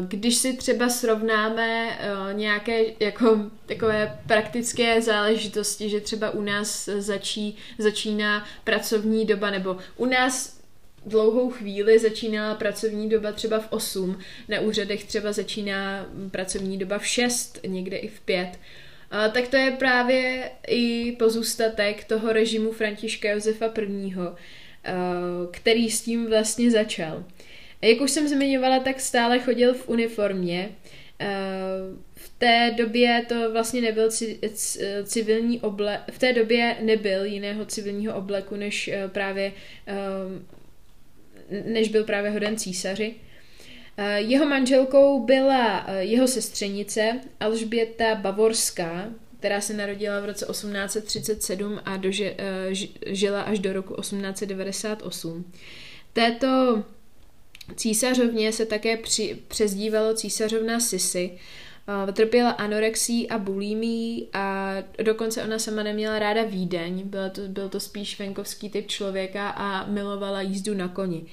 Když 0.09 0.37
si 0.37 0.57
třeba 0.57 0.89
srovnáme 0.89 1.87
uh, 1.87 2.39
nějaké 2.39 2.85
jako 3.01 3.39
takové 3.67 4.19
praktické 4.27 5.03
záležitosti, 5.03 5.89
že 5.89 6.01
třeba 6.01 6.31
u 6.31 6.43
nás 6.43 6.89
začí, 6.99 7.57
začíná 7.79 8.47
pracovní 8.65 9.25
doba, 9.25 9.51
nebo 9.51 9.77
u 9.97 10.07
nás 10.07 10.61
dlouhou 11.07 11.51
chvíli 11.51 11.99
začínala 11.99 12.55
pracovní 12.55 13.09
doba 13.09 13.33
třeba 13.33 13.59
v 13.59 13.67
8, 13.71 14.19
na 14.49 14.61
úřadech 14.61 15.05
třeba 15.05 15.33
začíná 15.33 16.07
pracovní 16.31 16.79
doba 16.79 16.99
v 16.99 17.07
6, 17.07 17.61
někde 17.67 17.97
i 17.97 18.09
v 18.09 18.21
5. 18.21 18.49
Uh, 18.49 19.33
tak 19.33 19.49
to 19.49 19.57
je 19.57 19.71
právě 19.71 20.51
i 20.69 21.13
pozůstatek 21.19 22.05
toho 22.05 22.33
režimu 22.33 22.73
Františka 22.73 23.31
Josefa 23.31 23.67
I., 23.67 24.15
který 25.51 25.91
s 25.91 26.03
tím 26.03 26.27
vlastně 26.27 26.71
začal. 26.71 27.25
Jak 27.83 28.01
už 28.01 28.11
jsem 28.11 28.29
zmiňovala, 28.29 28.81
tak 28.81 29.01
stále 29.01 29.39
chodil 29.39 29.75
v 29.75 29.89
uniformě. 29.89 30.71
Eh, 31.21 31.27
v 32.15 32.33
té 32.39 32.75
době 32.77 33.25
to 33.29 33.53
vlastně 33.53 33.81
nebyl 33.81 34.11
civilní 35.05 35.61
oblek, 35.61 36.01
v 36.11 36.19
té 36.19 36.33
době 36.33 36.77
nebyl 36.81 37.25
jiného 37.25 37.65
civilního 37.65 38.15
obleku, 38.17 38.57
než 38.57 38.89
eh, 38.89 39.09
právě 39.09 39.53
eh, 39.87 39.95
než 41.65 41.89
byl 41.89 42.05
právě 42.05 42.31
hoden 42.31 42.57
císaři. 42.57 43.15
Jeho 44.17 44.47
manželkou 44.47 45.25
byla 45.25 45.87
jeho 45.99 46.29
sestřenice 46.29 47.21
Alžběta 47.41 48.15
Bavorská, 48.15 49.11
která 49.39 49.61
se 49.61 49.75
narodila 49.75 50.21
v 50.21 50.25
roce 50.25 50.47
1837 50.47 51.81
a 51.85 51.97
doži, 51.97 52.37
žila 53.07 53.43
až 53.43 53.59
do 53.59 53.73
roku 53.73 53.95
1898. 54.01 55.53
Této 56.13 56.83
Císařovně 57.77 58.53
se 58.53 58.67
také 58.67 58.97
při, 58.97 59.39
přezdívalo 59.49 60.15
císařovna 60.15 60.81
Sisy. 60.81 61.39
Trpěla 62.13 62.51
anorexí 62.51 63.31
a 63.31 63.39
bulímí 63.39 64.29
a 64.33 64.75
dokonce 65.03 65.45
ona 65.45 65.59
sama 65.59 65.83
neměla 65.83 66.19
ráda 66.19 66.43
Vídeň. 66.43 67.03
Byl 67.05 67.31
to, 67.31 67.41
byl 67.49 67.69
to 67.69 67.81
spíš 67.81 68.19
venkovský 68.19 68.71
typ 68.71 68.89
člověka 68.89 69.49
a 69.49 69.87
milovala 69.87 70.41
jízdu 70.41 70.75
na 70.75 70.89
koni. 70.89 71.27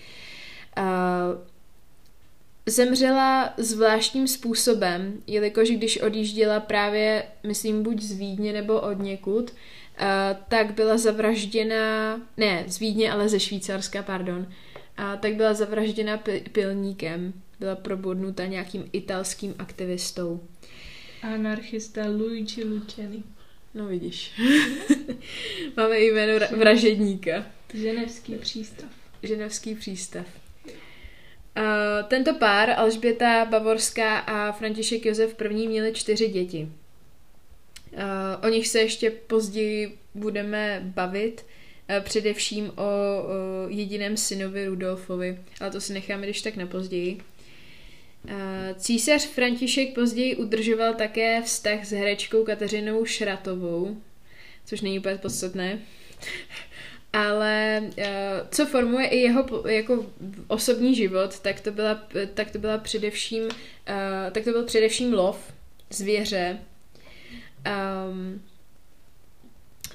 Zemřela 2.66 3.54
zvláštním 3.58 4.28
způsobem, 4.28 5.14
jelikož 5.28 5.70
když 5.70 6.02
odjížděla 6.02 6.60
právě, 6.60 7.24
myslím, 7.44 7.84
buď 7.84 8.02
z 8.02 8.12
Vídně 8.12 8.54
nebo 8.54 8.82
od 8.82 9.00
někud, 9.00 9.54
tak 10.48 10.74
byla 10.74 10.98
zavražděna, 10.98 12.22
ne 12.38 12.64
z 12.68 12.80
Vídně, 12.80 13.12
ale 13.12 13.30
ze 13.30 13.40
Švýcarska, 13.40 14.04
pardon, 14.04 14.48
a 14.98 15.18
tak 15.18 15.36
byla 15.36 15.54
zavražděna 15.54 16.24
pilníkem. 16.52 17.34
Byla 17.60 17.76
probodnuta 17.76 18.46
nějakým 18.46 18.90
italským 18.94 19.56
aktivistou. 19.60 20.48
Anarchista 21.22 22.02
Luigi 22.06 22.64
Luciani. 22.64 23.24
No 23.74 23.86
vidíš. 23.88 24.42
Máme 25.78 26.00
jméno 26.00 26.46
vražedníka. 26.58 27.46
Ženevský 27.74 28.36
přístav. 28.36 28.90
Ženevský 29.24 29.76
přístav. 29.76 30.45
Uh, 31.58 32.08
tento 32.08 32.36
pár, 32.36 32.70
Alžběta 32.70 33.46
Bavorská 33.46 34.18
a 34.18 34.52
František 34.52 35.06
Josef 35.06 35.36
I. 35.42 35.68
měli 35.68 35.94
čtyři 35.94 36.28
děti. 36.28 36.70
Uh, 37.94 38.00
o 38.44 38.50
nich 38.50 38.68
se 38.68 38.80
ještě 38.80 39.10
později 39.10 39.98
budeme 40.16 40.82
bavit. 40.86 41.46
Eh, 41.88 42.02
především 42.02 42.70
o, 42.70 42.84
jediném 43.68 44.18
synovi 44.18 44.66
Rudolfovi, 44.66 45.40
ale 45.60 45.72
to 45.72 45.82
si 45.82 45.94
necháme 45.94 46.24
když 46.24 46.42
tak 46.42 46.56
na 46.56 46.68
později. 46.68 47.22
Eh, 48.28 48.76
císař 48.78 49.28
František 49.28 49.96
později 49.96 50.36
udržoval 50.36 50.94
také 50.94 51.42
vztah 51.42 51.86
s 51.86 51.92
herečkou 51.92 52.44
Kateřinou 52.44 53.06
Šratovou, 53.06 53.98
což 54.66 54.82
není 54.82 55.00
úplně 55.00 55.16
podstatné. 55.16 55.80
Ale 57.16 57.84
eh, 57.98 58.42
co 58.52 58.66
formuje 58.66 59.08
i 59.08 59.18
jeho 59.18 59.68
jako 59.68 60.06
osobní 60.48 60.96
život, 60.96 61.40
tak 61.40 61.60
to 61.60 61.72
byla, 61.72 62.04
tak 62.34 62.52
to 62.52 62.60
byla 62.60 62.78
především, 62.78 63.44
tak 64.32 64.44
to 64.44 64.52
byl 64.52 64.64
především 64.64 65.14
lov, 65.14 65.54
zvěře 65.90 66.60
um, 67.66 68.42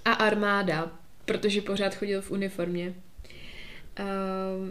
a 0.05 0.13
armáda 0.13 0.91
protože 1.31 1.63
pořád 1.63 1.95
chodil 1.95 2.23
v 2.23 2.31
uniformě. 2.31 2.95
Uh, 4.01 4.69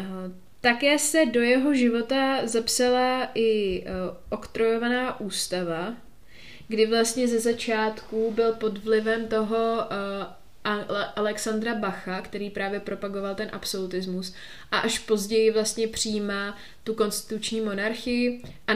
uh, 0.00 0.32
také 0.60 0.98
se 0.98 1.26
do 1.26 1.40
jeho 1.40 1.74
života 1.74 2.46
zapsala 2.46 3.30
i 3.34 3.80
uh, 3.80 3.88
oktrojovaná 4.30 5.20
ústava, 5.20 5.94
kdy 6.68 6.86
vlastně 6.86 7.28
ze 7.28 7.40
začátku 7.40 8.30
byl 8.30 8.52
pod 8.52 8.78
vlivem 8.78 9.28
toho 9.28 9.74
uh, 9.74 10.26
Alexandra 11.16 11.74
Bacha, 11.74 12.20
který 12.20 12.50
právě 12.50 12.80
propagoval 12.80 13.34
ten 13.34 13.48
absolutismus 13.52 14.34
a 14.70 14.78
až 14.78 14.98
později 14.98 15.50
vlastně 15.50 15.88
přijímá 15.88 16.56
tu 16.84 16.94
konstituční 16.94 17.60
monarchii 17.60 18.42
a 18.66 18.74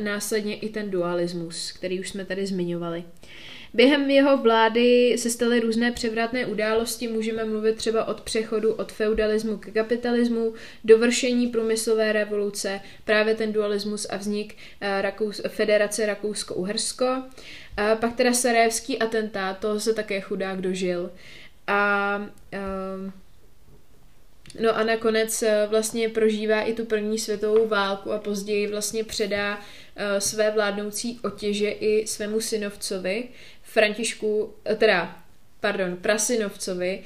následně 0.00 0.56
i 0.56 0.68
ten 0.68 0.90
dualismus, 0.90 1.72
který 1.72 2.00
už 2.00 2.08
jsme 2.08 2.24
tady 2.24 2.46
zmiňovali. 2.46 3.04
Během 3.74 4.10
jeho 4.10 4.36
vlády 4.36 5.16
se 5.18 5.30
staly 5.30 5.60
různé 5.60 5.92
převratné 5.92 6.46
události, 6.46 7.08
můžeme 7.08 7.44
mluvit 7.44 7.76
třeba 7.76 8.04
od 8.04 8.20
přechodu 8.20 8.74
od 8.74 8.92
feudalismu 8.92 9.58
k 9.58 9.72
kapitalismu, 9.72 10.54
dovršení 10.84 11.46
průmyslové 11.46 12.12
revoluce, 12.12 12.80
právě 13.04 13.34
ten 13.34 13.52
dualismus 13.52 14.06
a 14.10 14.16
vznik 14.16 14.56
eh, 14.80 15.02
Rakous, 15.02 15.40
Federace 15.48 16.06
Rakousko-Uhersko, 16.06 17.22
a 17.76 17.96
pak 17.96 18.16
teda 18.16 18.32
sarajevský 18.32 18.98
atentát, 18.98 19.58
toho 19.58 19.80
se 19.80 19.94
také 19.94 20.20
chudák 20.20 20.60
dožil. 20.60 21.10
A, 21.66 21.74
a 21.74 22.28
eh, 22.52 23.22
No 24.60 24.76
a 24.76 24.84
nakonec 24.84 25.42
eh, 25.42 25.66
vlastně 25.70 26.08
prožívá 26.08 26.60
i 26.60 26.74
tu 26.74 26.84
první 26.84 27.18
světovou 27.18 27.68
válku 27.68 28.12
a 28.12 28.18
později 28.18 28.66
vlastně 28.66 29.04
předá 29.04 29.58
eh, 29.58 29.62
své 30.18 30.50
vládnoucí 30.50 31.20
otěže 31.24 31.70
i 31.70 32.06
svému 32.06 32.40
synovcovi 32.40 33.28
Františku, 33.62 34.54
eh, 34.64 34.76
teda, 34.76 35.22
pardon, 35.60 35.96
prasynovcovi 35.96 37.02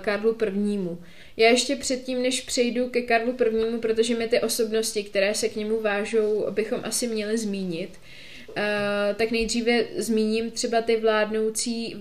Karlu 0.00 0.36
I. 0.42 0.96
Já 1.36 1.50
ještě 1.50 1.76
předtím, 1.76 2.22
než 2.22 2.40
přejdu 2.40 2.88
ke 2.88 3.02
Karlu 3.02 3.36
I., 3.40 3.78
protože 3.78 4.14
mi 4.14 4.28
ty 4.28 4.40
osobnosti, 4.40 5.04
které 5.04 5.34
se 5.34 5.48
k 5.48 5.56
němu 5.56 5.80
vážou, 5.80 6.46
bychom 6.50 6.80
asi 6.82 7.06
měli 7.06 7.38
zmínit, 7.38 7.90
tak 9.16 9.30
nejdříve 9.30 9.84
zmíním 9.96 10.50
třeba 10.50 10.82
ty 10.82 10.96
vládnoucí, 10.96 11.96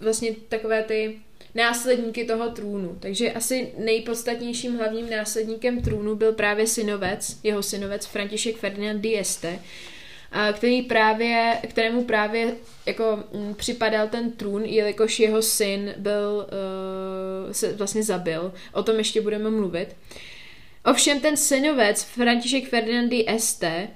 vlastně 0.00 0.34
takové 0.48 0.82
ty 0.82 1.18
následníky 1.56 2.24
toho 2.24 2.50
trůnu. 2.50 2.96
Takže 3.00 3.32
asi 3.32 3.72
nejpodstatnějším 3.78 4.76
hlavním 4.76 5.10
následníkem 5.10 5.82
trůnu 5.82 6.16
byl 6.16 6.32
právě 6.32 6.66
synovec, 6.66 7.38
jeho 7.42 7.62
synovec 7.62 8.06
František 8.06 8.56
Ferdinand 8.56 9.02
d'Este, 9.02 9.58
který 10.52 10.82
právě, 10.82 11.58
kterému 11.68 12.04
právě 12.04 12.54
jako 12.86 13.24
m, 13.32 13.54
připadal 13.54 14.08
ten 14.08 14.32
trůn, 14.32 14.64
jelikož 14.64 15.20
jeho 15.20 15.42
syn 15.42 15.94
byl, 15.96 16.46
uh, 17.46 17.52
se 17.52 17.72
vlastně 17.72 18.02
zabil. 18.02 18.52
O 18.72 18.82
tom 18.82 18.96
ještě 18.96 19.20
budeme 19.20 19.50
mluvit. 19.50 19.96
Ovšem 20.84 21.20
ten 21.20 21.36
synovec 21.36 22.02
František 22.02 22.68
Ferdinand 22.68 23.12
d'Este 23.12 23.88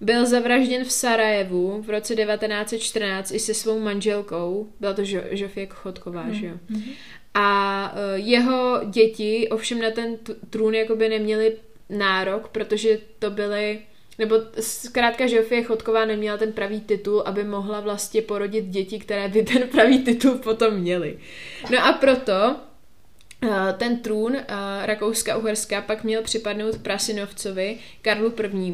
byl 0.00 0.26
zavražděn 0.26 0.84
v 0.84 0.92
Sarajevu 0.92 1.82
v 1.82 1.90
roce 1.90 2.16
1914 2.16 3.30
i 3.30 3.38
se 3.38 3.54
svou 3.54 3.80
manželkou. 3.80 4.68
Byla 4.80 4.92
to 4.92 5.02
jo- 5.04 5.22
Žofie 5.30 5.66
Chodková, 5.70 6.22
mm. 6.22 6.34
že 6.34 6.46
jo? 6.46 6.54
Mm-hmm. 6.70 6.92
A 7.34 7.92
uh, 7.92 8.26
jeho 8.26 8.80
děti 8.84 9.48
ovšem 9.48 9.80
na 9.80 9.90
ten 9.90 10.16
trůn 10.50 10.74
jakoby 10.74 11.08
neměli 11.08 11.56
nárok, 11.88 12.48
protože 12.48 12.98
to 13.18 13.30
byly 13.30 13.80
nebo 14.18 14.36
zkrátka 14.60 15.26
Žofie 15.26 15.62
Chodková 15.62 16.04
neměla 16.04 16.36
ten 16.36 16.52
pravý 16.52 16.80
titul, 16.80 17.22
aby 17.26 17.44
mohla 17.44 17.80
vlastně 17.80 18.22
porodit 18.22 18.64
děti, 18.64 18.98
které 18.98 19.28
by 19.28 19.42
ten 19.42 19.68
pravý 19.68 19.98
titul 19.98 20.34
potom 20.34 20.74
měly. 20.74 21.18
No 21.70 21.86
a 21.86 21.92
proto 21.92 22.56
uh, 23.42 23.50
ten 23.76 23.98
trůn 23.98 24.32
uh, 24.32 24.40
Rakouska-Uherska 24.84 25.82
pak 25.82 26.04
měl 26.04 26.22
připadnout 26.22 26.78
Prasinovcovi 26.78 27.78
Karlu 28.02 28.32
I. 28.54 28.72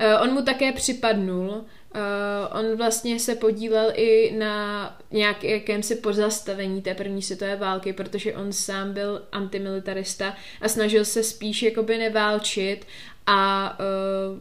Uh, 0.00 0.22
on 0.22 0.32
mu 0.32 0.42
také 0.42 0.72
připadnul, 0.72 1.64
Uh, 1.94 2.58
on 2.58 2.76
vlastně 2.76 3.20
se 3.20 3.34
podílel 3.34 3.92
i 3.94 4.34
na 4.38 4.98
nějakém 5.10 5.82
si 5.82 5.96
pozastavení 5.96 6.82
té 6.82 6.94
první 6.94 7.22
světové 7.22 7.56
války, 7.56 7.92
protože 7.92 8.34
on 8.34 8.52
sám 8.52 8.92
byl 8.92 9.22
antimilitarista 9.32 10.36
a 10.60 10.68
snažil 10.68 11.04
se 11.04 11.22
spíš 11.22 11.62
jakoby 11.62 11.98
neválčit 11.98 12.86
a 13.26 13.78
uh, 13.80 14.38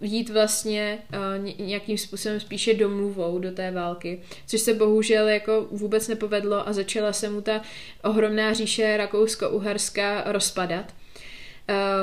jít 0.00 0.30
vlastně 0.30 0.98
uh, 1.38 1.66
nějakým 1.66 1.98
způsobem 1.98 2.40
spíše 2.40 2.74
domluvou 2.74 3.38
do 3.38 3.52
té 3.52 3.70
války, 3.70 4.22
což 4.46 4.60
se 4.60 4.74
bohužel 4.74 5.28
jako 5.28 5.66
vůbec 5.70 6.08
nepovedlo 6.08 6.68
a 6.68 6.72
začala 6.72 7.12
se 7.12 7.30
mu 7.30 7.40
ta 7.40 7.60
ohromná 8.04 8.52
říše 8.52 8.96
Rakousko-Uherská 8.96 10.22
rozpadat. 10.26 10.94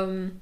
Um, 0.08 0.40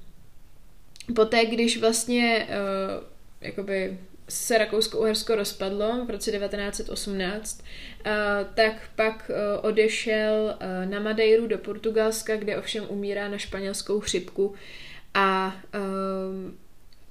poté, 1.14 1.46
když 1.46 1.80
vlastně 1.80 2.48
uh, 2.48 3.04
jakoby 3.40 3.98
se 4.28 4.58
Rakousko-Uhersko 4.58 5.34
rozpadlo 5.34 6.04
v 6.06 6.10
roce 6.10 6.32
1918, 6.32 7.60
uh, 7.60 8.12
tak 8.54 8.90
pak 8.96 9.30
uh, 9.30 9.64
odešel 9.68 10.58
na 10.84 11.00
Madeiru 11.00 11.46
do 11.46 11.58
Portugalska, 11.58 12.36
kde 12.36 12.58
ovšem 12.58 12.84
umírá 12.88 13.28
na 13.28 13.38
španělskou 13.38 14.00
chřipku 14.00 14.54
a 15.14 15.56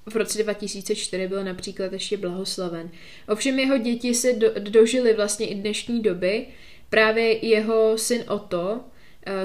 v 0.10 0.16
roce 0.16 0.44
2004 0.44 1.28
byl 1.28 1.44
například 1.44 1.94
ještě 1.94 2.18
blahoslaven. 2.18 2.90
Ovšem 3.28 3.60
jeho 3.60 3.78
děti 3.78 4.14
se 4.14 4.34
do, 4.34 4.48
dožily 4.60 5.14
vlastně 5.14 5.48
i 5.48 5.56
dnešní 5.56 6.02
doby. 6.02 6.48
Právě 6.90 7.46
jeho 7.46 7.98
syn 7.98 8.24
Otto 8.28 8.82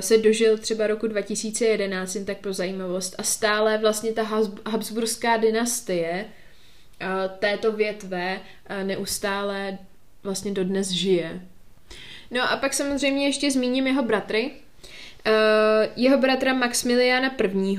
se 0.00 0.18
dožil 0.18 0.58
třeba 0.58 0.86
roku 0.86 1.06
2011, 1.06 2.14
jen 2.14 2.24
tak 2.24 2.38
pro 2.38 2.52
zajímavost, 2.52 3.14
a 3.18 3.22
stále 3.22 3.78
vlastně 3.78 4.12
ta 4.12 4.22
Habsburská 4.66 5.36
dynastie 5.36 6.24
této 7.38 7.72
větve 7.72 8.40
neustále 8.82 9.78
vlastně 10.22 10.52
dodnes 10.52 10.90
žije. 10.90 11.40
No 12.30 12.50
a 12.50 12.56
pak 12.56 12.74
samozřejmě 12.74 13.26
ještě 13.26 13.50
zmíním 13.50 13.86
jeho 13.86 14.02
bratry. 14.02 14.50
Jeho 15.96 16.18
bratra 16.18 16.54
Maximiliana 16.54 17.36
I., 17.38 17.78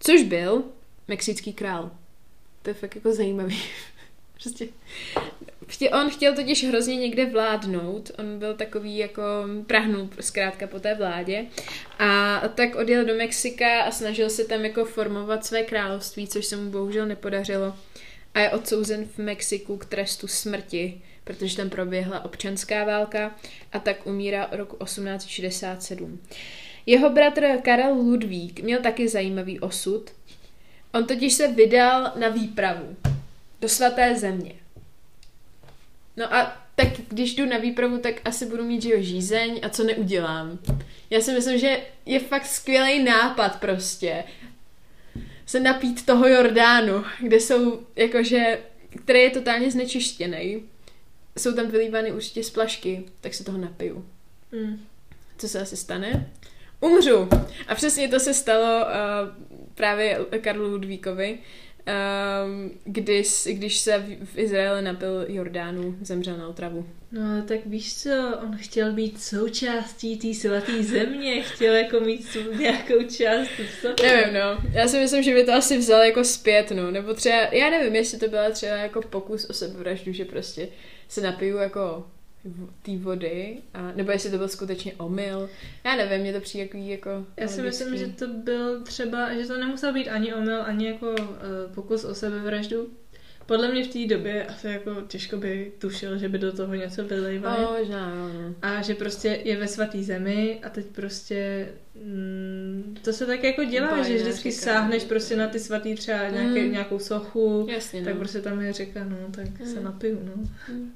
což 0.00 0.22
byl 0.22 0.64
mexický 1.08 1.52
král. 1.52 1.90
To 2.62 2.70
je 2.70 2.74
fakt 2.74 2.94
jako 2.94 3.12
zajímavý. 3.12 3.62
prostě 4.42 4.68
On 5.92 6.10
chtěl 6.10 6.34
totiž 6.34 6.64
hrozně 6.64 6.96
někde 6.96 7.26
vládnout, 7.26 8.10
on 8.18 8.38
byl 8.38 8.54
takový 8.54 8.96
jako, 8.96 9.22
prahnul 9.66 10.10
zkrátka 10.20 10.66
po 10.66 10.80
té 10.80 10.94
vládě 10.94 11.46
a 11.98 12.40
tak 12.54 12.74
odjel 12.74 13.04
do 13.04 13.14
Mexika 13.14 13.80
a 13.80 13.90
snažil 13.90 14.30
se 14.30 14.44
tam 14.44 14.64
jako 14.64 14.84
formovat 14.84 15.44
své 15.44 15.62
království, 15.62 16.28
což 16.28 16.46
se 16.46 16.56
mu 16.56 16.70
bohužel 16.70 17.06
nepodařilo 17.06 17.74
a 18.36 18.40
je 18.40 18.50
odsouzen 18.50 19.04
v 19.04 19.18
Mexiku 19.18 19.76
k 19.76 19.84
trestu 19.84 20.28
smrti, 20.28 21.00
protože 21.24 21.56
tam 21.56 21.70
proběhla 21.70 22.24
občanská 22.24 22.84
válka 22.84 23.34
a 23.72 23.78
tak 23.78 24.06
umírá 24.06 24.48
roku 24.52 24.84
1867. 24.84 26.20
Jeho 26.86 27.10
bratr 27.10 27.46
Karel 27.62 27.94
Ludvík 27.94 28.60
měl 28.60 28.80
taky 28.80 29.08
zajímavý 29.08 29.60
osud. 29.60 30.10
On 30.94 31.06
totiž 31.06 31.32
se 31.32 31.48
vydal 31.48 32.12
na 32.16 32.28
výpravu 32.28 32.96
do 33.60 33.68
svaté 33.68 34.14
země. 34.14 34.65
No 36.16 36.34
a 36.34 36.62
tak 36.74 36.88
když 37.08 37.34
jdu 37.34 37.46
na 37.46 37.58
výpravu, 37.58 37.98
tak 37.98 38.14
asi 38.24 38.46
budu 38.46 38.64
mít, 38.64 38.82
že 38.82 38.92
jo, 38.92 38.96
žízeň 39.00 39.60
a 39.62 39.68
co 39.68 39.84
neudělám. 39.84 40.58
Já 41.10 41.20
si 41.20 41.32
myslím, 41.32 41.58
že 41.58 41.80
je 42.06 42.20
fakt 42.20 42.46
skvělý 42.46 43.04
nápad 43.04 43.60
prostě 43.60 44.24
se 45.46 45.60
napít 45.60 46.06
toho 46.06 46.28
Jordánu, 46.28 47.04
kde 47.20 47.36
jsou 47.36 47.86
jakože, 47.96 48.58
který 49.04 49.20
je 49.20 49.30
totálně 49.30 49.70
znečištěný. 49.70 50.62
Jsou 51.38 51.52
tam 51.52 51.66
vylívány 51.66 52.12
určitě 52.12 52.44
splašky, 52.44 53.04
tak 53.20 53.34
se 53.34 53.44
toho 53.44 53.58
napiju. 53.58 54.06
Mm. 54.52 54.86
Co 55.38 55.48
se 55.48 55.60
asi 55.60 55.76
stane? 55.76 56.30
Umřu. 56.80 57.28
A 57.68 57.74
přesně 57.74 58.08
to 58.08 58.20
se 58.20 58.34
stalo 58.34 58.84
uh, 58.84 58.90
právě 59.74 60.18
Karlu 60.40 60.68
Ludvíkovi, 60.68 61.38
um, 61.86 62.70
když, 62.84 63.48
když 63.52 63.78
se 63.78 63.98
v, 64.24 64.38
Izraeli 64.38 64.82
napil 64.82 65.24
Jordánu, 65.28 65.96
zemřel 66.00 66.36
na 66.36 66.48
otravu. 66.48 66.86
No, 67.12 67.42
tak 67.48 67.66
víš 67.66 68.02
co, 68.02 68.38
on 68.42 68.56
chtěl 68.56 68.92
být 68.92 69.22
součástí 69.22 70.16
té 70.16 70.34
svaté 70.34 70.82
země, 70.82 71.42
chtěl 71.42 71.74
jako 71.74 72.00
mít 72.00 72.36
nějakou 72.58 73.02
část 73.02 73.48
v 73.48 74.02
Nevím, 74.02 74.34
no. 74.34 74.70
Já 74.72 74.88
si 74.88 74.98
myslím, 74.98 75.22
že 75.22 75.34
by 75.34 75.44
to 75.44 75.52
asi 75.52 75.78
vzal 75.78 76.02
jako 76.02 76.24
zpět, 76.24 76.70
no. 76.70 76.90
Nebo 76.90 77.14
třeba, 77.14 77.36
já 77.36 77.70
nevím, 77.70 77.94
jestli 77.94 78.18
to 78.18 78.28
byla 78.28 78.50
třeba 78.50 78.76
jako 78.76 79.02
pokus 79.02 79.44
o 79.44 79.52
sebevraždu, 79.52 80.12
že 80.12 80.24
prostě 80.24 80.68
se 81.08 81.20
napiju 81.20 81.56
jako 81.56 82.06
té 82.82 82.96
vody, 82.96 83.58
a, 83.74 83.92
nebo 83.92 84.10
jestli 84.10 84.30
to 84.30 84.38
byl 84.38 84.48
skutečně 84.48 84.94
omyl. 84.94 85.48
Já 85.84 85.96
nevím, 85.96 86.20
mě 86.20 86.32
to 86.32 86.40
přijde 86.40 86.64
jako... 86.64 86.78
jako 86.78 87.26
Já 87.36 87.48
si 87.48 87.62
myslím, 87.62 87.96
že 87.96 88.06
to 88.06 88.26
byl 88.26 88.82
třeba, 88.82 89.34
že 89.34 89.46
to 89.46 89.58
nemusel 89.58 89.92
být 89.92 90.08
ani 90.08 90.34
omyl, 90.34 90.62
ani 90.62 90.86
jako 90.86 91.10
uh, 91.10 91.16
pokus 91.74 92.04
o 92.04 92.14
sebevraždu. 92.14 92.88
Podle 93.46 93.68
mě 93.72 93.84
v 93.84 93.88
té 93.88 94.14
době 94.14 94.44
asi 94.44 94.66
jako 94.66 94.94
těžko 95.08 95.36
by 95.36 95.72
tušil, 95.78 96.18
že 96.18 96.28
by 96.28 96.38
do 96.38 96.52
toho 96.52 96.74
něco 96.74 97.04
vylejvali. 97.04 97.62
No, 97.62 97.76
možná, 97.78 98.14
no. 98.14 98.54
A 98.62 98.82
že 98.82 98.94
prostě 98.94 99.40
je 99.44 99.56
ve 99.56 99.68
svatý 99.68 100.04
zemi 100.04 100.60
a 100.62 100.68
teď 100.68 100.86
prostě 100.86 101.68
mm, 101.94 102.96
to 103.02 103.12
se 103.12 103.26
tak 103.26 103.44
jako 103.44 103.64
dělá, 103.64 103.90
Bajna, 103.90 104.08
že 104.08 104.16
vždycky 104.16 104.50
říká, 104.50 104.62
sáhneš 104.62 105.04
prostě 105.04 105.36
na 105.36 105.48
ty 105.48 105.58
svatý 105.58 105.94
třeba 105.94 106.28
nějaké, 106.28 106.62
mm. 106.62 106.72
nějakou 106.72 106.98
sochu, 106.98 107.66
Jasně, 107.70 108.04
tak 108.04 108.14
no. 108.14 108.18
prostě 108.18 108.40
tam 108.40 108.60
je 108.60 108.72
řeka, 108.72 109.04
no, 109.04 109.16
tak 109.30 109.60
mm. 109.60 109.66
se 109.66 109.80
napiju, 109.80 110.18
no. 110.24 110.42
Mm. 110.74 110.92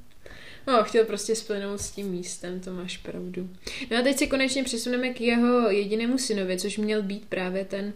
No, 0.66 0.84
chtěl 0.84 1.04
prostě 1.04 1.34
splynout 1.36 1.80
s 1.80 1.90
tím 1.90 2.06
místem, 2.06 2.61
to 2.61 2.72
máš 2.72 2.96
pravdu. 2.96 3.50
No 3.90 3.98
a 3.98 4.02
teď 4.02 4.16
se 4.16 4.26
konečně 4.26 4.64
přesuneme 4.64 5.08
k 5.11 5.20
jeho 5.20 5.70
jedinému 5.70 6.18
synovi, 6.18 6.58
což 6.58 6.78
měl 6.78 7.02
být 7.02 7.24
právě 7.28 7.64
ten 7.64 7.92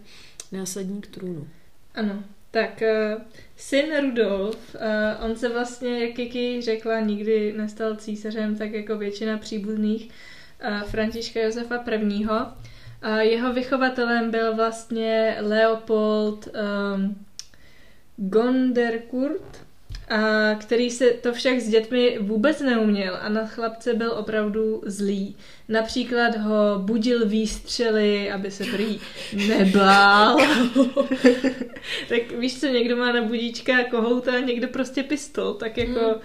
následník 0.51 1.07
trůnu. 1.07 1.47
Ano, 1.95 2.23
tak 2.51 2.81
uh, 3.15 3.21
syn 3.55 3.85
Rudolf, 4.01 4.75
uh, 4.75 5.25
on 5.25 5.35
se 5.35 5.49
vlastně, 5.49 6.05
jak 6.05 6.15
Kiki 6.15 6.61
řekla, 6.61 6.99
nikdy 6.99 7.53
nestal 7.53 7.95
císařem, 7.95 8.57
tak 8.57 8.71
jako 8.71 8.97
většina 8.97 9.37
příbuzných 9.37 10.09
uh, 10.67 10.81
Františka 10.81 11.39
Josefa 11.39 11.83
I. 11.87 12.25
Uh, 12.25 13.17
jeho 13.19 13.53
vychovatelem 13.53 14.31
byl 14.31 14.55
vlastně 14.55 15.37
Leopold 15.39 16.47
um, 16.47 17.25
Gonderkurt, 18.17 19.65
a 20.09 20.55
který 20.55 20.91
se 20.91 21.11
to 21.11 21.33
však 21.33 21.59
s 21.59 21.69
dětmi 21.69 22.17
vůbec 22.21 22.61
neuměl 22.61 23.17
a 23.21 23.29
na 23.29 23.47
chlapce 23.47 23.93
byl 23.93 24.11
opravdu 24.11 24.81
zlý. 24.85 25.35
Například 25.69 26.37
ho 26.37 26.79
budil 26.79 27.25
výstřely, 27.25 28.31
aby 28.31 28.51
se 28.51 28.63
prý 28.63 28.99
nebál. 29.47 30.37
tak 32.09 32.31
víš 32.39 32.59
co, 32.59 32.67
někdo 32.67 32.95
má 32.95 33.11
na 33.11 33.21
budíčka 33.21 33.83
kohouta 33.83 34.31
a 34.31 34.39
někdo 34.39 34.67
prostě 34.67 35.03
pistol, 35.03 35.53
tak 35.53 35.77
jako... 35.77 35.99
Hmm. 35.99 36.19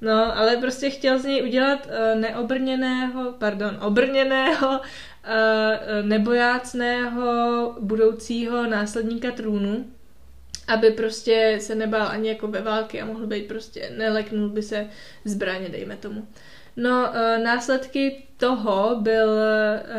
No, 0.00 0.38
ale 0.38 0.56
prostě 0.56 0.90
chtěl 0.90 1.18
z 1.18 1.24
něj 1.24 1.42
udělat 1.42 1.86
uh, 1.86 2.20
neobrněného, 2.20 3.34
pardon, 3.38 3.78
obrněného, 3.80 4.68
uh, 4.68 4.80
nebojácného 6.02 7.76
budoucího 7.80 8.66
následníka 8.66 9.30
trůnu 9.30 9.84
aby 10.68 10.90
prostě 10.90 11.58
se 11.60 11.74
nebál 11.74 12.08
ani 12.08 12.28
jako 12.28 12.48
ve 12.48 12.62
války 12.62 13.00
a 13.00 13.06
mohl 13.06 13.26
být 13.26 13.48
prostě, 13.48 13.92
neleknul 13.96 14.48
by 14.48 14.62
se 14.62 14.86
zbraně, 15.24 15.68
dejme 15.68 15.96
tomu. 15.96 16.28
No, 16.76 17.16
e, 17.16 17.38
následky 17.38 18.22
toho 18.36 18.96
byl 19.00 19.28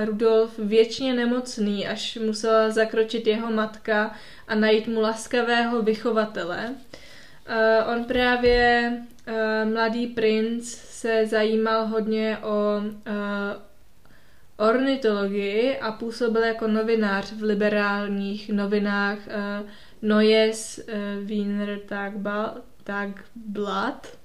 Rudolf 0.05 0.59
věčně 0.59 1.14
nemocný, 1.14 1.88
až 1.88 2.18
musela 2.26 2.70
zakročit 2.70 3.28
jeho 3.28 3.51
matka 3.51 4.16
a 4.47 4.55
najít 4.55 4.88
mu 4.88 5.01
laskavého 5.01 5.82
vychovatele. 5.82 6.76
E, 7.45 7.84
on 7.84 8.03
právě, 8.03 8.91
mladý 9.74 10.07
princ, 10.07 10.66
se 10.76 11.26
zajímal 11.26 11.86
hodně 11.88 12.38
o 12.38 12.82
ornitologii 14.57 15.78
a 15.78 15.91
působil 15.91 16.43
jako 16.43 16.68
novinář 16.68 17.32
v 17.32 17.43
liberálních 17.43 18.49
novinách 18.49 19.18
Neues 20.04 20.80
uh, 20.80 21.28
Wiener 21.28 21.80
Tagblatt. 22.84 24.18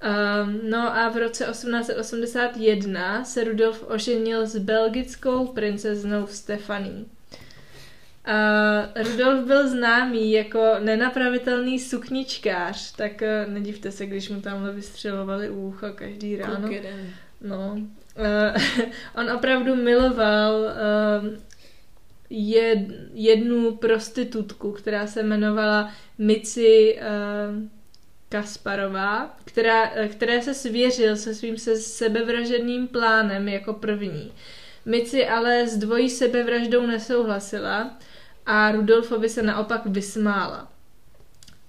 Um, 0.00 0.70
no 0.70 0.96
a 0.96 1.08
v 1.08 1.16
roce 1.16 1.44
1881 1.44 3.24
se 3.24 3.44
Rudolf 3.44 3.84
oženil 3.88 4.46
s 4.46 4.58
belgickou 4.58 5.46
princeznou 5.46 6.26
Stefaní. 6.26 7.06
Uh, 8.28 9.02
Rudolf 9.04 9.46
byl 9.46 9.68
známý 9.68 10.32
jako 10.32 10.74
nenapravitelný 10.78 11.78
sukničkář, 11.78 12.92
tak 12.92 13.22
uh, 13.22 13.52
nedivte 13.52 13.90
se, 13.90 14.06
když 14.06 14.28
mu 14.28 14.40
tamhle 14.40 14.72
vystřelovali 14.72 15.50
ucho 15.50 15.86
každý 15.94 16.36
ráno. 16.36 16.68
No. 17.40 17.78
Uh, 18.18 18.84
on 19.14 19.30
opravdu 19.30 19.74
miloval 19.74 20.60
uh, 20.60 21.38
jed, 22.30 22.78
jednu 23.12 23.76
prostitutku, 23.76 24.72
která 24.72 25.06
se 25.06 25.20
jmenovala 25.20 25.92
Mici 26.18 26.98
uh, 27.00 27.68
Kasparová, 28.28 29.36
která, 29.44 29.90
eh, 29.94 30.08
které 30.08 30.42
se 30.42 30.54
svěřil 30.54 31.16
se 31.16 31.34
svým 31.34 31.58
se 31.58 31.76
sebevražedným 31.76 32.88
plánem 32.88 33.48
jako 33.48 33.72
první. 33.72 34.32
Mici 34.84 35.26
ale 35.26 35.68
s 35.68 35.76
dvojí 35.76 36.10
sebevraždou 36.10 36.86
nesouhlasila 36.86 37.98
a 38.46 38.72
Rudolfovi 38.72 39.28
se 39.28 39.42
naopak 39.42 39.86
vysmála. 39.86 40.72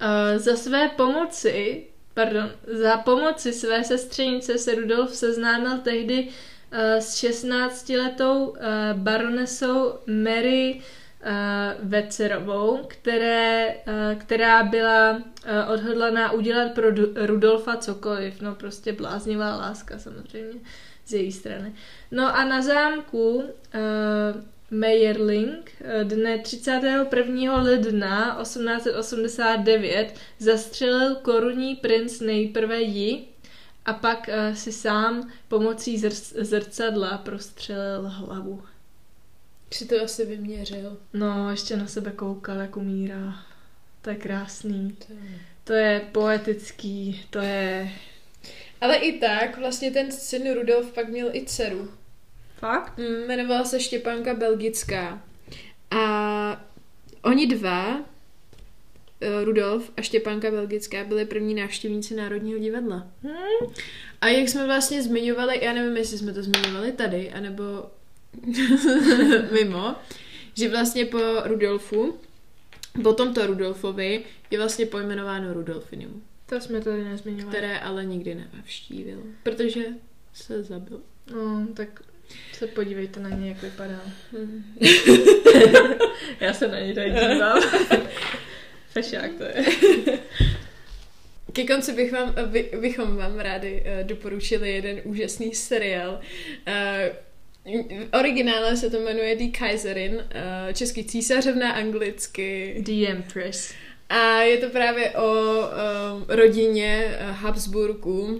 Uh, 0.01 0.37
za 0.39 0.55
své 0.55 0.87
pomoci, 0.87 1.83
pardon, 2.13 2.51
za 2.67 2.97
pomoci 2.97 3.53
své 3.53 3.83
sestřenice 3.83 4.57
se 4.57 4.75
Rudolf 4.75 5.15
seznámil 5.15 5.77
tehdy 5.77 6.27
Eh, 6.27 6.58
s 6.71 7.23
16-letou 7.23 8.55
eh, 8.57 8.93
baronesou 8.93 9.93
Mary 10.07 10.81
eh, 11.21 11.75
Vecerovou, 11.83 12.79
které, 12.87 13.75
která 14.19 14.63
byla 14.63 15.21
odhodlaná 15.73 16.31
udělat 16.31 16.71
pro 16.71 16.87
Rudolfa 17.15 17.77
cokoliv. 17.77 18.41
No 18.41 18.55
prostě 18.55 18.93
bláznivá 18.93 19.55
láska 19.55 19.99
samozřejmě 19.99 20.59
z 21.05 21.13
její 21.13 21.31
strany. 21.31 21.73
No 22.11 22.35
a 22.35 22.43
na 22.43 22.61
zámku 22.61 23.43
Meyerling 24.71 25.71
dne 26.03 26.37
31. 26.39 27.61
ledna 27.61 28.37
1889 28.41 30.13
zastřelil 30.39 31.15
korunní 31.15 31.75
princ 31.75 32.19
nejprve 32.19 32.81
ji, 32.81 33.28
a 33.89 33.93
pak 33.93 34.27
uh, 34.27 34.55
si 34.55 34.71
sám 34.71 35.31
pomocí 35.47 35.97
zr- 35.97 36.43
zrcadla 36.43 37.17
prostřelil 37.17 38.01
hlavu. 38.07 38.63
Si 39.71 39.85
to 39.85 40.03
asi 40.03 40.25
vyměřil. 40.25 40.97
No, 41.13 41.51
ještě 41.51 41.77
na 41.77 41.87
sebe 41.87 42.11
koukal, 42.11 42.57
jak 42.57 42.77
umírá. 42.77 43.35
To 44.01 44.09
je 44.09 44.15
krásný. 44.15 44.97
To 45.07 45.13
je, 45.13 45.39
to 45.63 45.73
je 45.73 45.99
poetický, 46.11 47.25
to 47.29 47.39
je... 47.39 47.91
Ale 48.81 48.95
i 48.95 49.19
tak, 49.19 49.57
vlastně 49.57 49.91
ten 49.91 50.11
syn 50.11 50.53
Rudolf 50.53 50.91
pak 50.91 51.09
měl 51.09 51.35
i 51.35 51.45
dceru. 51.45 51.91
Fakt? 52.57 52.97
Mm, 52.97 53.05
jmenovala 53.05 53.65
se 53.65 53.79
Štěpánka 53.79 54.33
Belgická. 54.33 55.21
A 55.91 56.65
oni 57.21 57.47
dva 57.47 58.01
Rudolf 59.43 59.91
a 59.97 60.01
Štěpánka 60.01 60.51
Belgická 60.51 61.03
byli 61.03 61.25
první 61.25 61.53
návštěvníci 61.55 62.15
Národního 62.15 62.59
divadla. 62.59 63.07
Hmm. 63.23 63.73
A 64.21 64.27
jak 64.27 64.49
jsme 64.49 64.65
vlastně 64.65 65.03
zmiňovali, 65.03 65.59
já 65.65 65.73
nevím, 65.73 65.97
jestli 65.97 66.17
jsme 66.17 66.33
to 66.33 66.43
zmiňovali 66.43 66.91
tady, 66.91 67.31
anebo 67.31 67.63
mimo, 69.51 69.95
že 70.53 70.69
vlastně 70.69 71.05
po 71.05 71.19
Rudolfu, 71.43 72.19
po 73.03 73.13
tomto 73.13 73.47
Rudolfovi 73.47 74.23
je 74.51 74.57
vlastně 74.57 74.85
pojmenováno 74.85 75.53
Rudolfinium. 75.53 76.23
To 76.45 76.61
jsme 76.61 76.81
tady 76.81 77.03
nezmiňovali. 77.03 77.49
Které 77.49 77.79
ale 77.79 78.05
nikdy 78.05 78.35
nenavštívil, 78.35 79.23
protože 79.43 79.85
se 80.33 80.63
zabil. 80.63 81.01
No, 81.35 81.67
tak 81.73 82.03
se 82.53 82.67
podívejte 82.67 83.19
na 83.19 83.29
něj, 83.29 83.49
jak 83.49 83.61
vypadá. 83.61 84.01
Hmm. 84.31 84.75
Já 86.39 86.53
se 86.53 86.67
na 86.67 86.79
něj 86.79 86.95
tady 86.95 87.09
dívám. 87.09 87.61
Fešák 88.89 89.31
to 89.37 89.43
je. 89.43 89.65
Ke 91.53 91.63
konci 91.67 91.93
bych 91.93 92.11
vám, 92.11 92.35
by, 92.45 92.69
bychom 92.81 93.17
vám 93.17 93.39
rádi 93.39 93.83
uh, 93.85 94.07
doporučili 94.07 94.71
jeden 94.71 95.01
úžasný 95.03 95.55
seriál. 95.55 96.19
Uh, 96.67 97.75
originále 98.19 98.77
se 98.77 98.89
to 98.89 98.99
jmenuje 98.99 99.35
Die 99.35 99.51
Kaiserin, 99.51 100.15
uh, 100.15 100.21
český 100.73 101.03
císařovna, 101.03 101.71
anglicky 101.71 102.75
The 102.85 103.11
Empress. 103.11 103.73
A 104.09 104.41
je 104.41 104.57
to 104.57 104.69
právě 104.69 105.11
o 105.11 105.33
um, 105.33 106.25
rodině 106.27 107.17
Habsburků 107.19 108.21
uh, 108.21 108.39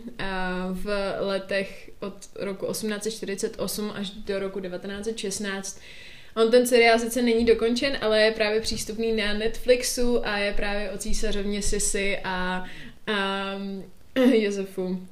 v 0.72 1.16
letech 1.20 1.92
od 2.00 2.16
roku 2.36 2.66
1848 2.72 3.92
až 3.96 4.10
do 4.10 4.40
roku 4.40 4.60
1916 4.60 5.82
On 6.40 6.52
ten 6.52 6.68
seriál 6.68 7.00
sice 7.00 7.22
není 7.22 7.46
dokončen, 7.46 7.98
ale 8.02 8.22
je 8.22 8.32
právě 8.32 8.62
přístupný 8.62 9.12
na 9.12 9.34
Netflixu 9.34 10.28
a 10.28 10.38
je 10.38 10.54
právě 10.54 10.92
o 10.92 10.98
císařovně 10.98 11.62
Sisi 11.62 12.18
a, 12.24 12.66
a 13.08 13.54
Josefu, 14.34 15.08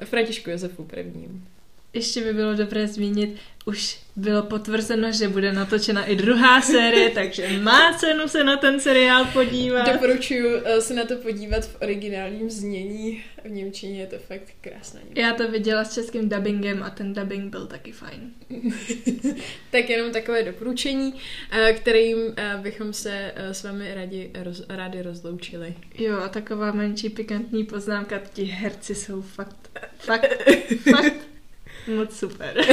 a 0.00 0.04
Františku 0.04 0.50
Josefu 0.50 0.84
prvním. 0.84 1.51
Ještě 1.94 2.24
by 2.24 2.32
bylo 2.32 2.54
dobré 2.54 2.88
zmínit, 2.88 3.36
už 3.64 3.98
bylo 4.16 4.42
potvrzeno, 4.42 5.12
že 5.12 5.28
bude 5.28 5.52
natočena 5.52 6.04
i 6.04 6.16
druhá 6.16 6.60
série, 6.60 7.10
takže 7.14 7.48
má 7.62 7.92
cenu 7.92 8.28
se 8.28 8.44
na 8.44 8.56
ten 8.56 8.80
seriál 8.80 9.24
podívat. 9.32 9.92
Doporučuji 9.92 10.62
eh, 10.64 10.80
se 10.80 10.94
na 10.94 11.04
to 11.04 11.16
podívat 11.16 11.64
v 11.64 11.82
originálním 11.82 12.50
znění. 12.50 13.24
V 13.44 13.50
Němčině 13.50 14.00
je 14.00 14.06
to 14.06 14.18
fakt 14.18 14.52
krásná 14.60 15.00
Němčina. 15.00 15.28
Já 15.28 15.34
to 15.34 15.50
viděla 15.50 15.84
s 15.84 15.94
českým 15.94 16.28
dubbingem 16.28 16.82
a 16.82 16.90
ten 16.90 17.14
dubbing 17.14 17.50
byl 17.50 17.66
taky 17.66 17.92
fajn. 17.92 18.32
tak 19.70 19.90
jenom 19.90 20.12
takové 20.12 20.42
doporučení, 20.42 21.14
eh, 21.50 21.72
kterým 21.72 22.18
eh, 22.36 22.58
bychom 22.62 22.92
se 22.92 23.32
s 23.36 23.62
vámi 23.62 23.94
rádi, 23.94 24.30
roz, 24.42 24.62
rádi 24.68 25.02
rozloučili. 25.02 25.74
Jo, 25.98 26.18
a 26.18 26.28
taková 26.28 26.72
menší 26.72 27.08
pikantní 27.08 27.64
poznámka, 27.64 28.20
ti 28.32 28.44
herci 28.44 28.94
jsou 28.94 29.22
fakt, 29.22 29.78
fakt, 29.98 30.50
fakt 30.90 31.31
Moc 31.86 32.16
super. 32.18 32.54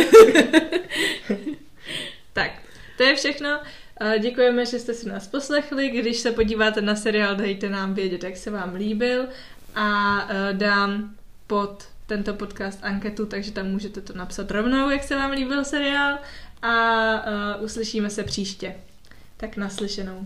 tak, 2.34 2.52
to 2.98 3.04
je 3.04 3.16
všechno. 3.16 3.62
Děkujeme, 4.20 4.66
že 4.66 4.80
jste 4.80 4.94
si 4.94 5.10
nás 5.10 5.28
poslechli. 5.28 5.90
Když 5.90 6.18
se 6.18 6.32
podíváte 6.32 6.82
na 6.82 6.96
seriál, 6.96 7.36
dejte 7.36 7.70
nám 7.70 7.94
vědět, 7.94 8.24
jak 8.24 8.38
se 8.38 8.52
vám 8.52 8.76
líbil 8.76 9.28
a 9.76 10.20
e, 10.30 10.54
dám 10.54 11.16
pod 11.48 11.88
tento 12.10 12.34
podcast 12.34 12.80
anketu, 12.82 13.26
takže 13.26 13.52
tam 13.52 13.68
můžete 13.68 14.02
to 14.02 14.14
napsat 14.14 14.52
rovnou, 14.52 14.90
jak 14.90 15.04
se 15.04 15.16
vám 15.16 15.32
líbil 15.32 15.66
seriál 15.66 16.18
a 16.62 17.14
uh, 17.58 17.64
uslyšíme 17.64 18.10
se 18.10 18.24
příště. 18.24 18.76
Tak 19.38 19.58
naslyšenou. 19.58 20.26